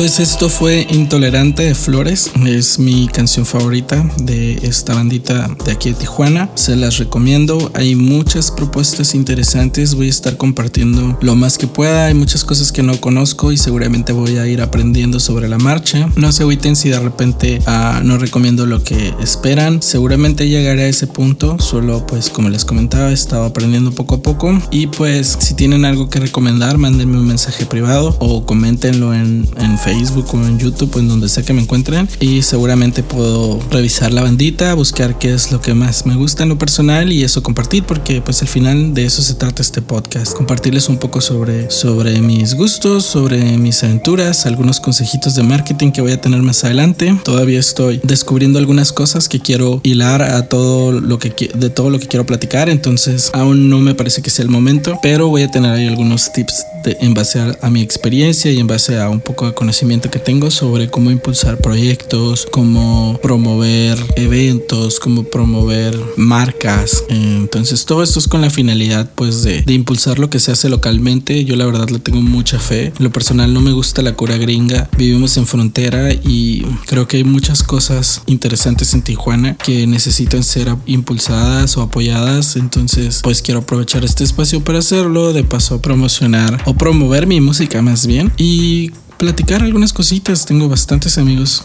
Pues 0.00 0.18
esto 0.18 0.48
fue 0.48 0.86
Intolerante 0.88 1.62
de 1.62 1.74
Flores. 1.74 2.30
Es 2.46 2.78
mi 2.78 3.06
canción 3.06 3.44
favorita 3.44 4.02
de 4.16 4.54
esta 4.62 4.94
bandita 4.94 5.54
de 5.62 5.72
aquí 5.72 5.90
de 5.90 5.96
Tijuana. 5.96 6.48
Se 6.54 6.74
las 6.74 6.96
recomiendo. 6.96 7.70
Hay 7.74 7.96
muchas 7.96 8.50
propuestas 8.50 9.14
interesantes. 9.14 9.94
Voy 9.94 10.06
a 10.06 10.08
estar 10.08 10.38
compartiendo 10.38 11.18
lo 11.20 11.36
más 11.36 11.58
que 11.58 11.66
pueda. 11.66 12.06
Hay 12.06 12.14
muchas 12.14 12.44
cosas 12.44 12.72
que 12.72 12.82
no 12.82 12.98
conozco 12.98 13.52
y 13.52 13.58
seguramente 13.58 14.14
voy 14.14 14.38
a 14.38 14.46
ir 14.46 14.62
aprendiendo 14.62 15.20
sobre 15.20 15.48
la 15.48 15.58
marcha. 15.58 16.08
No 16.16 16.32
se 16.32 16.44
agüiten 16.44 16.76
si 16.76 16.88
de 16.88 16.98
repente 16.98 17.60
ah, 17.66 18.00
no 18.02 18.16
recomiendo 18.16 18.64
lo 18.64 18.82
que 18.82 19.12
esperan. 19.22 19.82
Seguramente 19.82 20.48
llegaré 20.48 20.84
a 20.84 20.88
ese 20.88 21.08
punto. 21.08 21.58
Solo 21.58 22.06
pues 22.06 22.30
como 22.30 22.48
les 22.48 22.64
comentaba, 22.64 23.10
he 23.10 23.12
estado 23.12 23.44
aprendiendo 23.44 23.92
poco 23.92 24.14
a 24.14 24.22
poco. 24.22 24.58
Y 24.70 24.86
pues 24.86 25.36
si 25.40 25.52
tienen 25.52 25.84
algo 25.84 26.08
que 26.08 26.20
recomendar, 26.20 26.78
mándenme 26.78 27.18
un 27.18 27.26
mensaje 27.26 27.66
privado 27.66 28.16
o 28.18 28.46
coméntenlo 28.46 29.12
en, 29.12 29.46
en 29.58 29.78
Facebook 29.78 29.89
o 29.90 30.46
en 30.46 30.58
YouTube 30.58 30.94
o 30.94 30.98
en 31.00 31.08
donde 31.08 31.28
sea 31.28 31.42
que 31.42 31.52
me 31.52 31.62
encuentren 31.62 32.08
y 32.20 32.42
seguramente 32.42 33.02
puedo 33.02 33.58
revisar 33.70 34.12
la 34.12 34.22
bandita, 34.22 34.72
buscar 34.74 35.18
qué 35.18 35.34
es 35.34 35.50
lo 35.50 35.60
que 35.60 35.74
más 35.74 36.06
me 36.06 36.14
gusta 36.14 36.44
en 36.44 36.50
lo 36.50 36.58
personal 36.58 37.10
y 37.12 37.24
eso 37.24 37.42
compartir 37.42 37.82
porque 37.82 38.22
pues 38.22 38.40
al 38.42 38.48
final 38.48 38.94
de 38.94 39.04
eso 39.04 39.20
se 39.20 39.34
trata 39.34 39.62
este 39.62 39.82
podcast, 39.82 40.34
compartirles 40.36 40.88
un 40.88 40.98
poco 40.98 41.20
sobre, 41.20 41.70
sobre 41.72 42.20
mis 42.20 42.54
gustos, 42.54 43.04
sobre 43.04 43.58
mis 43.58 43.82
aventuras, 43.82 44.46
algunos 44.46 44.78
consejitos 44.78 45.34
de 45.34 45.42
marketing 45.42 45.90
que 45.90 46.00
voy 46.00 46.12
a 46.12 46.20
tener 46.20 46.40
más 46.40 46.62
adelante. 46.62 47.18
Todavía 47.24 47.58
estoy 47.58 48.00
descubriendo 48.04 48.60
algunas 48.60 48.92
cosas 48.92 49.28
que 49.28 49.40
quiero 49.40 49.80
hilar 49.82 50.22
a 50.22 50.46
todo 50.46 50.92
lo 50.92 51.18
que 51.18 51.50
de 51.52 51.70
todo 51.70 51.90
lo 51.90 51.98
que 51.98 52.06
quiero 52.06 52.26
platicar, 52.26 52.68
entonces 52.68 53.30
aún 53.34 53.68
no 53.68 53.80
me 53.80 53.96
parece 53.96 54.22
que 54.22 54.30
sea 54.30 54.44
el 54.44 54.50
momento, 54.50 54.98
pero 55.02 55.28
voy 55.28 55.42
a 55.42 55.50
tener 55.50 55.72
ahí 55.72 55.88
algunos 55.88 56.32
tips 56.32 56.64
de, 56.84 56.96
en 57.00 57.14
base 57.14 57.40
a, 57.40 57.58
a 57.62 57.70
mi 57.70 57.80
experiencia 57.82 58.50
y 58.50 58.58
en 58.58 58.66
base 58.66 58.98
a 58.98 59.08
un 59.08 59.20
poco 59.20 59.46
de 59.46 59.54
conocimiento 59.54 60.10
que 60.10 60.18
tengo 60.18 60.50
sobre 60.50 60.90
cómo 60.90 61.10
impulsar 61.10 61.58
proyectos, 61.58 62.46
cómo 62.50 63.18
promover 63.22 63.98
eventos, 64.16 65.00
cómo 65.00 65.24
promover 65.24 65.98
marcas. 66.16 67.04
Entonces 67.08 67.84
todo 67.84 68.02
esto 68.02 68.18
es 68.18 68.28
con 68.28 68.40
la 68.40 68.50
finalidad 68.50 69.10
pues 69.14 69.42
de, 69.42 69.62
de 69.62 69.72
impulsar 69.72 70.18
lo 70.18 70.30
que 70.30 70.40
se 70.40 70.52
hace 70.52 70.68
localmente. 70.68 71.44
Yo 71.44 71.56
la 71.56 71.66
verdad 71.66 71.88
le 71.88 71.98
tengo 71.98 72.20
mucha 72.20 72.58
fe. 72.58 72.92
lo 72.98 73.10
personal 73.10 73.52
no 73.52 73.60
me 73.60 73.72
gusta 73.72 74.02
la 74.02 74.14
cura 74.14 74.36
gringa. 74.36 74.88
Vivimos 74.96 75.36
en 75.36 75.46
frontera 75.46 76.12
y 76.12 76.62
creo 76.86 77.08
que 77.08 77.18
hay 77.18 77.24
muchas 77.24 77.62
cosas 77.62 78.22
interesantes 78.26 78.94
en 78.94 79.02
Tijuana 79.02 79.56
que 79.56 79.86
necesitan 79.86 80.42
ser 80.44 80.74
impulsadas 80.86 81.76
o 81.76 81.82
apoyadas. 81.82 82.56
Entonces 82.56 83.20
pues 83.22 83.42
quiero 83.42 83.60
aprovechar 83.60 84.04
este 84.04 84.24
espacio 84.24 84.62
para 84.62 84.78
hacerlo. 84.78 85.32
De 85.32 85.44
paso 85.44 85.80
promocionar 85.80 86.62
o 86.70 86.74
promover 86.74 87.26
mi 87.26 87.40
música 87.40 87.82
más 87.82 88.06
bien. 88.06 88.32
Y 88.36 88.92
platicar 89.18 89.62
algunas 89.62 89.92
cositas. 89.92 90.46
Tengo 90.46 90.68
bastantes 90.68 91.18
amigos 91.18 91.64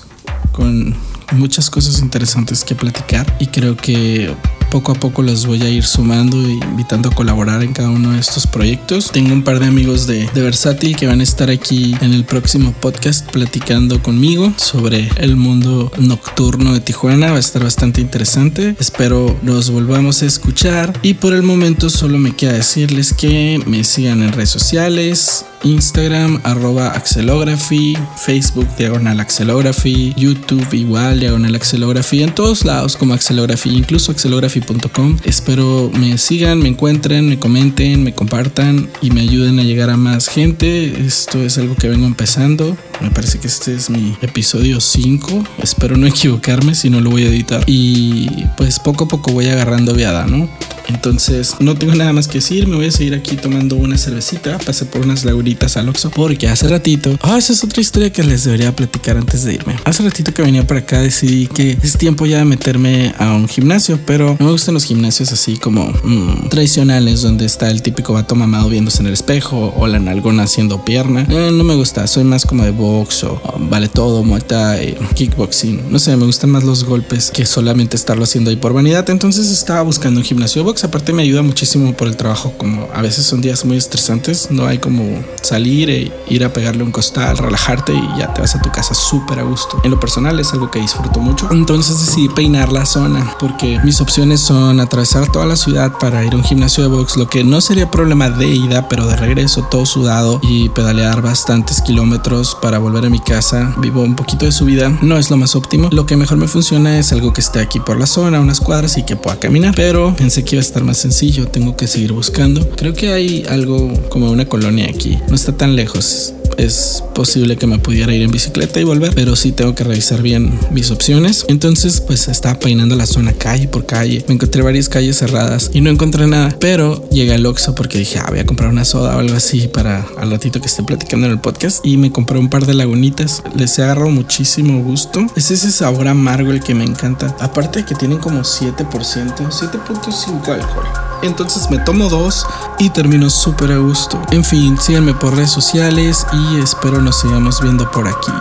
con 0.52 0.96
muchas 1.34 1.70
cosas 1.70 2.00
interesantes 2.02 2.64
que 2.64 2.76
platicar 2.76 3.26
y 3.40 3.48
creo 3.48 3.78
que 3.78 4.34
poco 4.70 4.92
a 4.92 4.96
poco 4.96 5.22
los 5.22 5.46
voy 5.46 5.62
a 5.62 5.70
ir 5.70 5.84
sumando 5.84 6.38
e 6.38 6.54
invitando 6.54 7.10
a 7.10 7.16
colaborar 7.16 7.64
en 7.64 7.74
cada 7.74 7.90
uno 7.90 8.12
de 8.12 8.20
estos 8.20 8.48
proyectos. 8.48 9.12
Tengo 9.12 9.34
un 9.34 9.44
par 9.44 9.60
de 9.60 9.68
amigos 9.68 10.08
de, 10.08 10.30
de 10.34 10.42
Versátil 10.42 10.96
que 10.96 11.08
van 11.08 11.20
a 11.20 11.24
estar 11.24 11.50
aquí 11.50 11.96
en 12.02 12.14
el 12.14 12.26
próximo 12.26 12.74
podcast 12.74 13.30
platicando 13.32 14.02
conmigo 14.02 14.54
sobre 14.58 15.10
el 15.18 15.36
mundo 15.36 15.92
nocturno 15.98 16.74
de 16.74 16.80
Tijuana. 16.80 17.32
Va 17.32 17.38
a 17.38 17.40
estar 17.40 17.64
bastante 17.64 18.02
interesante. 18.02 18.76
Espero 18.80 19.38
nos 19.42 19.70
volvamos 19.70 20.22
a 20.22 20.26
escuchar 20.26 20.94
y 21.02 21.16
por 21.16 21.34
el 21.34 21.44
momento 21.44 21.90
solo 21.90 22.18
me 22.18 22.36
queda 22.36 22.54
decirles 22.54 23.14
que 23.14 23.62
me 23.66 23.84
sigan 23.84 24.22
en 24.22 24.34
redes 24.34 24.50
sociales 24.50 25.46
Instagram, 25.66 26.40
arroba 26.44 26.92
Axelography, 26.92 27.98
Facebook, 28.16 28.68
diagonal 28.78 29.20
Axelography, 29.20 30.14
YouTube, 30.16 30.74
igual, 30.74 31.20
diagonal 31.20 31.56
Axelography, 31.56 32.24
en 32.24 32.34
todos 32.34 32.64
lados 32.64 32.96
como 32.96 33.14
Axelography, 33.14 33.72
incluso 33.72 34.12
axelography.com. 34.12 35.18
Espero 35.26 35.92
me 35.94 36.18
sigan, 36.18 36.60
me 36.60 36.70
encuentren, 36.70 37.28
me 37.28 37.40
comenten, 37.40 38.04
me 38.04 38.14
compartan 38.14 38.90
y 39.02 39.12
me 39.12 39.22
ayuden 39.22 39.60
a 39.60 39.64
llegar 39.64 39.90
a 39.90 39.98
más 39.98 40.30
gente. 40.30 41.06
Esto 41.06 41.44
es 41.44 41.58
algo 41.58 41.76
que 41.76 41.90
vengo 41.90 42.06
empezando. 42.06 42.78
Me 43.02 43.12
parece 43.12 43.40
que 43.40 43.48
este 43.48 43.74
es 43.74 43.90
mi 43.90 44.16
episodio 44.22 44.80
5. 44.80 45.44
Espero 45.62 45.98
no 45.98 46.08
equivocarme 46.08 46.76
si 46.76 46.90
no 46.90 47.02
lo 47.02 47.10
voy 47.10 47.24
a 47.24 47.30
editar. 47.30 47.64
Y 47.66 48.30
pues 48.58 48.80
poco 48.80 49.06
a 49.06 49.08
poco 49.08 49.32
voy 49.32 49.48
agarrando 49.48 49.94
viada, 49.94 50.28
¿no? 50.28 50.50
Entonces 50.88 51.56
no 51.60 51.76
tengo 51.76 51.96
nada 51.96 52.14
más 52.14 52.28
que 52.28 52.36
decir. 52.36 52.68
Me 52.68 52.76
voy 52.76 52.88
a 52.88 52.92
seguir 52.92 53.14
aquí 53.14 53.36
tomando 53.36 53.76
una 53.76 53.98
cervecita. 53.98 54.58
Pasé 54.60 54.86
por 54.86 55.02
unas 55.02 55.26
laguritas 55.26 55.78
al 55.78 55.90
Oxxo 55.90 56.12
porque 56.12 56.48
hace 56.48 56.68
ratito... 56.68 57.18
Ah, 57.22 57.38
esa 57.38 57.54
es 57.54 57.64
otra 57.64 57.82
historia 57.82 58.12
que 58.12 58.24
les 58.24 58.44
debería 58.44 58.76
platicar 58.76 59.18
antes 59.18 59.44
de 59.44 59.56
irme. 59.56 59.76
Hace 59.84 60.04
ratito 60.04 60.34
que 60.34 60.42
venía 60.42 60.66
para 60.66 60.82
acá 60.82 61.02
decidí 61.02 61.48
que 61.48 61.78
es 61.82 61.98
tiempo 61.98 62.26
ya 62.26 62.40
de 62.40 62.46
meterme 62.46 63.14
a 63.18 63.34
un 63.34 63.48
gimnasio, 63.48 64.00
pero 64.06 64.36
no 64.40 64.46
me 64.46 64.52
gustan 64.52 64.74
los 64.74 64.86
gimnasios 64.86 65.32
así 65.32 65.58
como 65.58 65.92
mmm, 66.04 66.50
tradicionales 66.50 67.22
donde 67.22 67.46
está 67.46 67.70
el 67.70 67.82
típico 67.82 68.14
vato 68.14 68.36
mamado 68.36 68.70
viéndose 68.70 69.02
en 69.02 69.08
el 69.08 69.14
espejo 69.14 69.74
o 69.78 69.88
la 69.88 70.00
nalgona 70.00 70.44
haciendo 70.44 70.84
pierna. 70.84 71.26
Eh, 71.30 71.52
no 71.52 71.64
me 71.64 71.76
gusta. 71.76 72.08
Soy 72.08 72.24
más 72.24 72.46
como 72.46 72.64
de 72.64 72.72
box 72.72 73.24
o 73.24 73.42
vale 73.60 73.88
todo, 73.88 74.24
muerta, 74.24 74.78
kickboxing. 75.16 75.92
No 75.92 76.00
sé, 76.00 76.16
me 76.18 76.26
gustan 76.26 76.50
más 76.50 76.64
los 76.64 76.84
golpes 76.84 77.32
que 77.32 77.46
solamente 77.46 77.96
estarlo 77.96 78.24
haciendo 78.24 78.50
ahí 78.50 78.56
por 78.56 78.74
vanidad. 78.74 79.10
Entonces 79.10 79.50
estaba 79.50 79.82
buscando 79.82 80.20
un 80.20 80.26
gimnasio 80.26 80.62
de 80.62 80.66
box 80.66 80.75
aparte 80.84 81.14
me 81.14 81.24
ayuda 81.24 81.42
muchísimo 81.42 81.94
por 81.94 82.08
el 82.08 82.18
trabajo, 82.18 82.54
como 82.58 82.88
a 82.94 83.02
veces 83.02 83.26
son 83.26 83.42
días 83.42 83.66
muy 83.66 83.78
estresantes, 83.78 84.52
no 84.52 84.66
hay 84.66 84.78
como 84.78 85.24
salir 85.42 85.90
e 85.90 86.12
ir 86.28 86.44
a 86.44 86.54
pegarle 86.54 86.84
un 86.84 86.92
costal, 86.92 87.38
relajarte 87.38 87.94
y 87.94 88.20
ya 88.20 88.34
te 88.34 88.42
vas 88.42 88.56
a 88.56 88.62
tu 88.62 88.72
casa 88.72 88.94
súper 88.94 89.40
a 89.40 89.44
gusto. 89.44 89.80
En 89.84 89.92
lo 89.92 90.00
personal 90.00 90.40
es 90.40 90.54
algo 90.54 90.70
que 90.72 90.80
disfruto 90.80 91.20
mucho. 91.20 91.48
Entonces 91.52 92.00
decidí 92.00 92.30
peinar 92.30 92.72
la 92.72 92.86
zona 92.86 93.36
porque 93.40 93.80
mis 93.84 94.02
opciones 94.02 94.42
son 94.42 94.80
atravesar 94.80 95.32
toda 95.32 95.46
la 95.46 95.56
ciudad 95.56 95.94
para 96.00 96.24
ir 96.26 96.34
a 96.34 96.38
un 96.38 96.44
gimnasio 96.44 96.84
de 96.84 96.90
box, 96.90 97.18
lo 97.18 97.28
que 97.28 97.44
no 97.44 97.62
sería 97.62 97.90
problema 97.90 98.30
de 98.30 98.48
ida, 98.48 98.90
pero 98.90 99.08
de 99.08 99.16
regreso 99.16 99.68
todo 99.70 99.86
sudado 99.86 100.40
y 100.44 100.70
pedalear 100.70 101.22
bastantes 101.22 101.82
kilómetros 101.82 102.58
para 102.62 102.80
volver 102.80 103.06
a 103.06 103.10
mi 103.10 103.20
casa. 103.20 103.74
Vivo 103.78 104.02
un 104.02 104.16
poquito 104.16 104.46
de 104.46 104.52
subida, 104.52 104.90
no 105.02 105.18
es 105.18 105.30
lo 105.30 105.38
más 105.38 105.56
óptimo. 105.56 105.90
Lo 105.92 106.06
que 106.06 106.18
mejor 106.18 106.38
me 106.38 106.48
funciona 106.48 106.98
es 107.00 107.12
algo 107.12 107.34
que 107.34 107.42
esté 107.42 107.60
aquí 107.60 107.80
por 107.80 107.98
la 107.98 108.08
zona, 108.08 108.40
unas 108.40 108.60
cuadras 108.60 108.98
y 108.98 109.04
que 109.04 109.16
pueda 109.16 109.40
caminar, 109.40 109.74
pero 109.76 110.16
pensé 110.16 110.44
que 110.44 110.56
iba 110.56 110.65
estar 110.66 110.84
más 110.84 110.98
sencillo, 110.98 111.48
tengo 111.48 111.76
que 111.76 111.88
seguir 111.88 112.12
buscando. 112.12 112.68
Creo 112.72 112.94
que 112.94 113.14
hay 113.14 113.46
algo 113.50 113.92
como 114.10 114.32
una 114.32 114.46
colonia 114.46 114.88
aquí, 114.90 115.18
no 115.30 115.36
está 115.36 115.56
tan 115.56 115.76
lejos 115.76 116.34
es 116.58 117.04
posible 117.14 117.58
que 117.58 117.68
me 117.68 117.80
pudiera 117.80 118.14
ir 118.14 118.22
en 118.22 118.32
bicicleta 118.32 118.80
y 118.80 118.84
volver, 118.84 119.14
pero 119.16 119.36
sí 119.36 119.52
tengo 119.52 119.74
que 119.74 119.84
revisar 119.84 120.22
bien 120.22 120.60
mis 120.72 120.92
opciones. 120.92 121.46
Entonces, 121.48 122.02
pues 122.02 122.28
estaba 122.28 122.60
peinando 122.60 122.96
la 122.96 123.06
zona 123.06 123.34
calle 123.34 123.68
por 123.68 123.86
calle. 123.86 124.24
Me 124.28 124.36
encontré 124.36 124.62
varias 124.62 124.90
calles 124.90 125.18
cerradas 125.18 125.72
y 125.74 125.82
no 125.82 125.90
encontré 125.90 126.28
nada, 126.28 126.56
pero 126.60 127.08
llegué 127.10 127.34
al 127.34 127.46
Oxxo 127.46 127.76
porque 127.76 127.98
dije, 127.98 128.20
ah, 128.20 128.28
voy 128.30 128.40
a 128.40 128.46
comprar 128.46 128.70
una 128.70 128.86
soda 128.86 129.16
o 129.16 129.20
algo 129.20 129.36
así 129.36 129.68
para 129.68 130.06
al 130.18 130.32
ratito 130.32 130.60
que 130.60 130.68
esté 130.68 130.84
platicando 130.84 131.26
en 131.26 131.34
el 131.34 131.40
podcast 131.40 131.86
y 131.86 131.98
me 131.98 132.12
compré 132.12 132.38
un 132.38 132.50
par 132.50 132.66
de 132.66 132.74
lagunitas. 132.74 133.42
Les 133.56 133.80
he 133.80 133.86
muchísimo 133.94 134.84
gusto. 134.84 135.26
Es 135.36 135.52
ese 135.52 135.72
sabor 135.72 136.08
amargo 136.08 136.52
el 136.52 136.62
que 136.62 136.76
me 136.76 136.84
encanta. 136.84 137.36
Aparte 137.40 137.80
de 137.80 137.86
que 137.86 137.96
tienen 137.96 138.18
como 138.18 138.42
7%, 138.42 138.86
7.5 138.88 140.48
alcohol. 140.50 141.05
Entonces 141.26 141.70
me 141.70 141.80
tomo 141.80 142.10
dos 142.10 142.46
y 142.80 142.90
termino 142.90 143.30
súper 143.30 143.72
a 143.72 143.78
gusto. 143.78 144.22
En 144.32 144.44
fin, 144.44 144.78
síganme 144.80 145.14
por 145.14 145.36
redes 145.36 145.52
sociales 145.52 146.26
y 146.32 146.60
espero 146.60 147.02
nos 147.02 147.20
sigamos 147.20 147.62
viendo 147.62 147.90
por 147.92 148.08
aquí. 148.08 148.32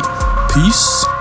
Peace. 0.54 1.13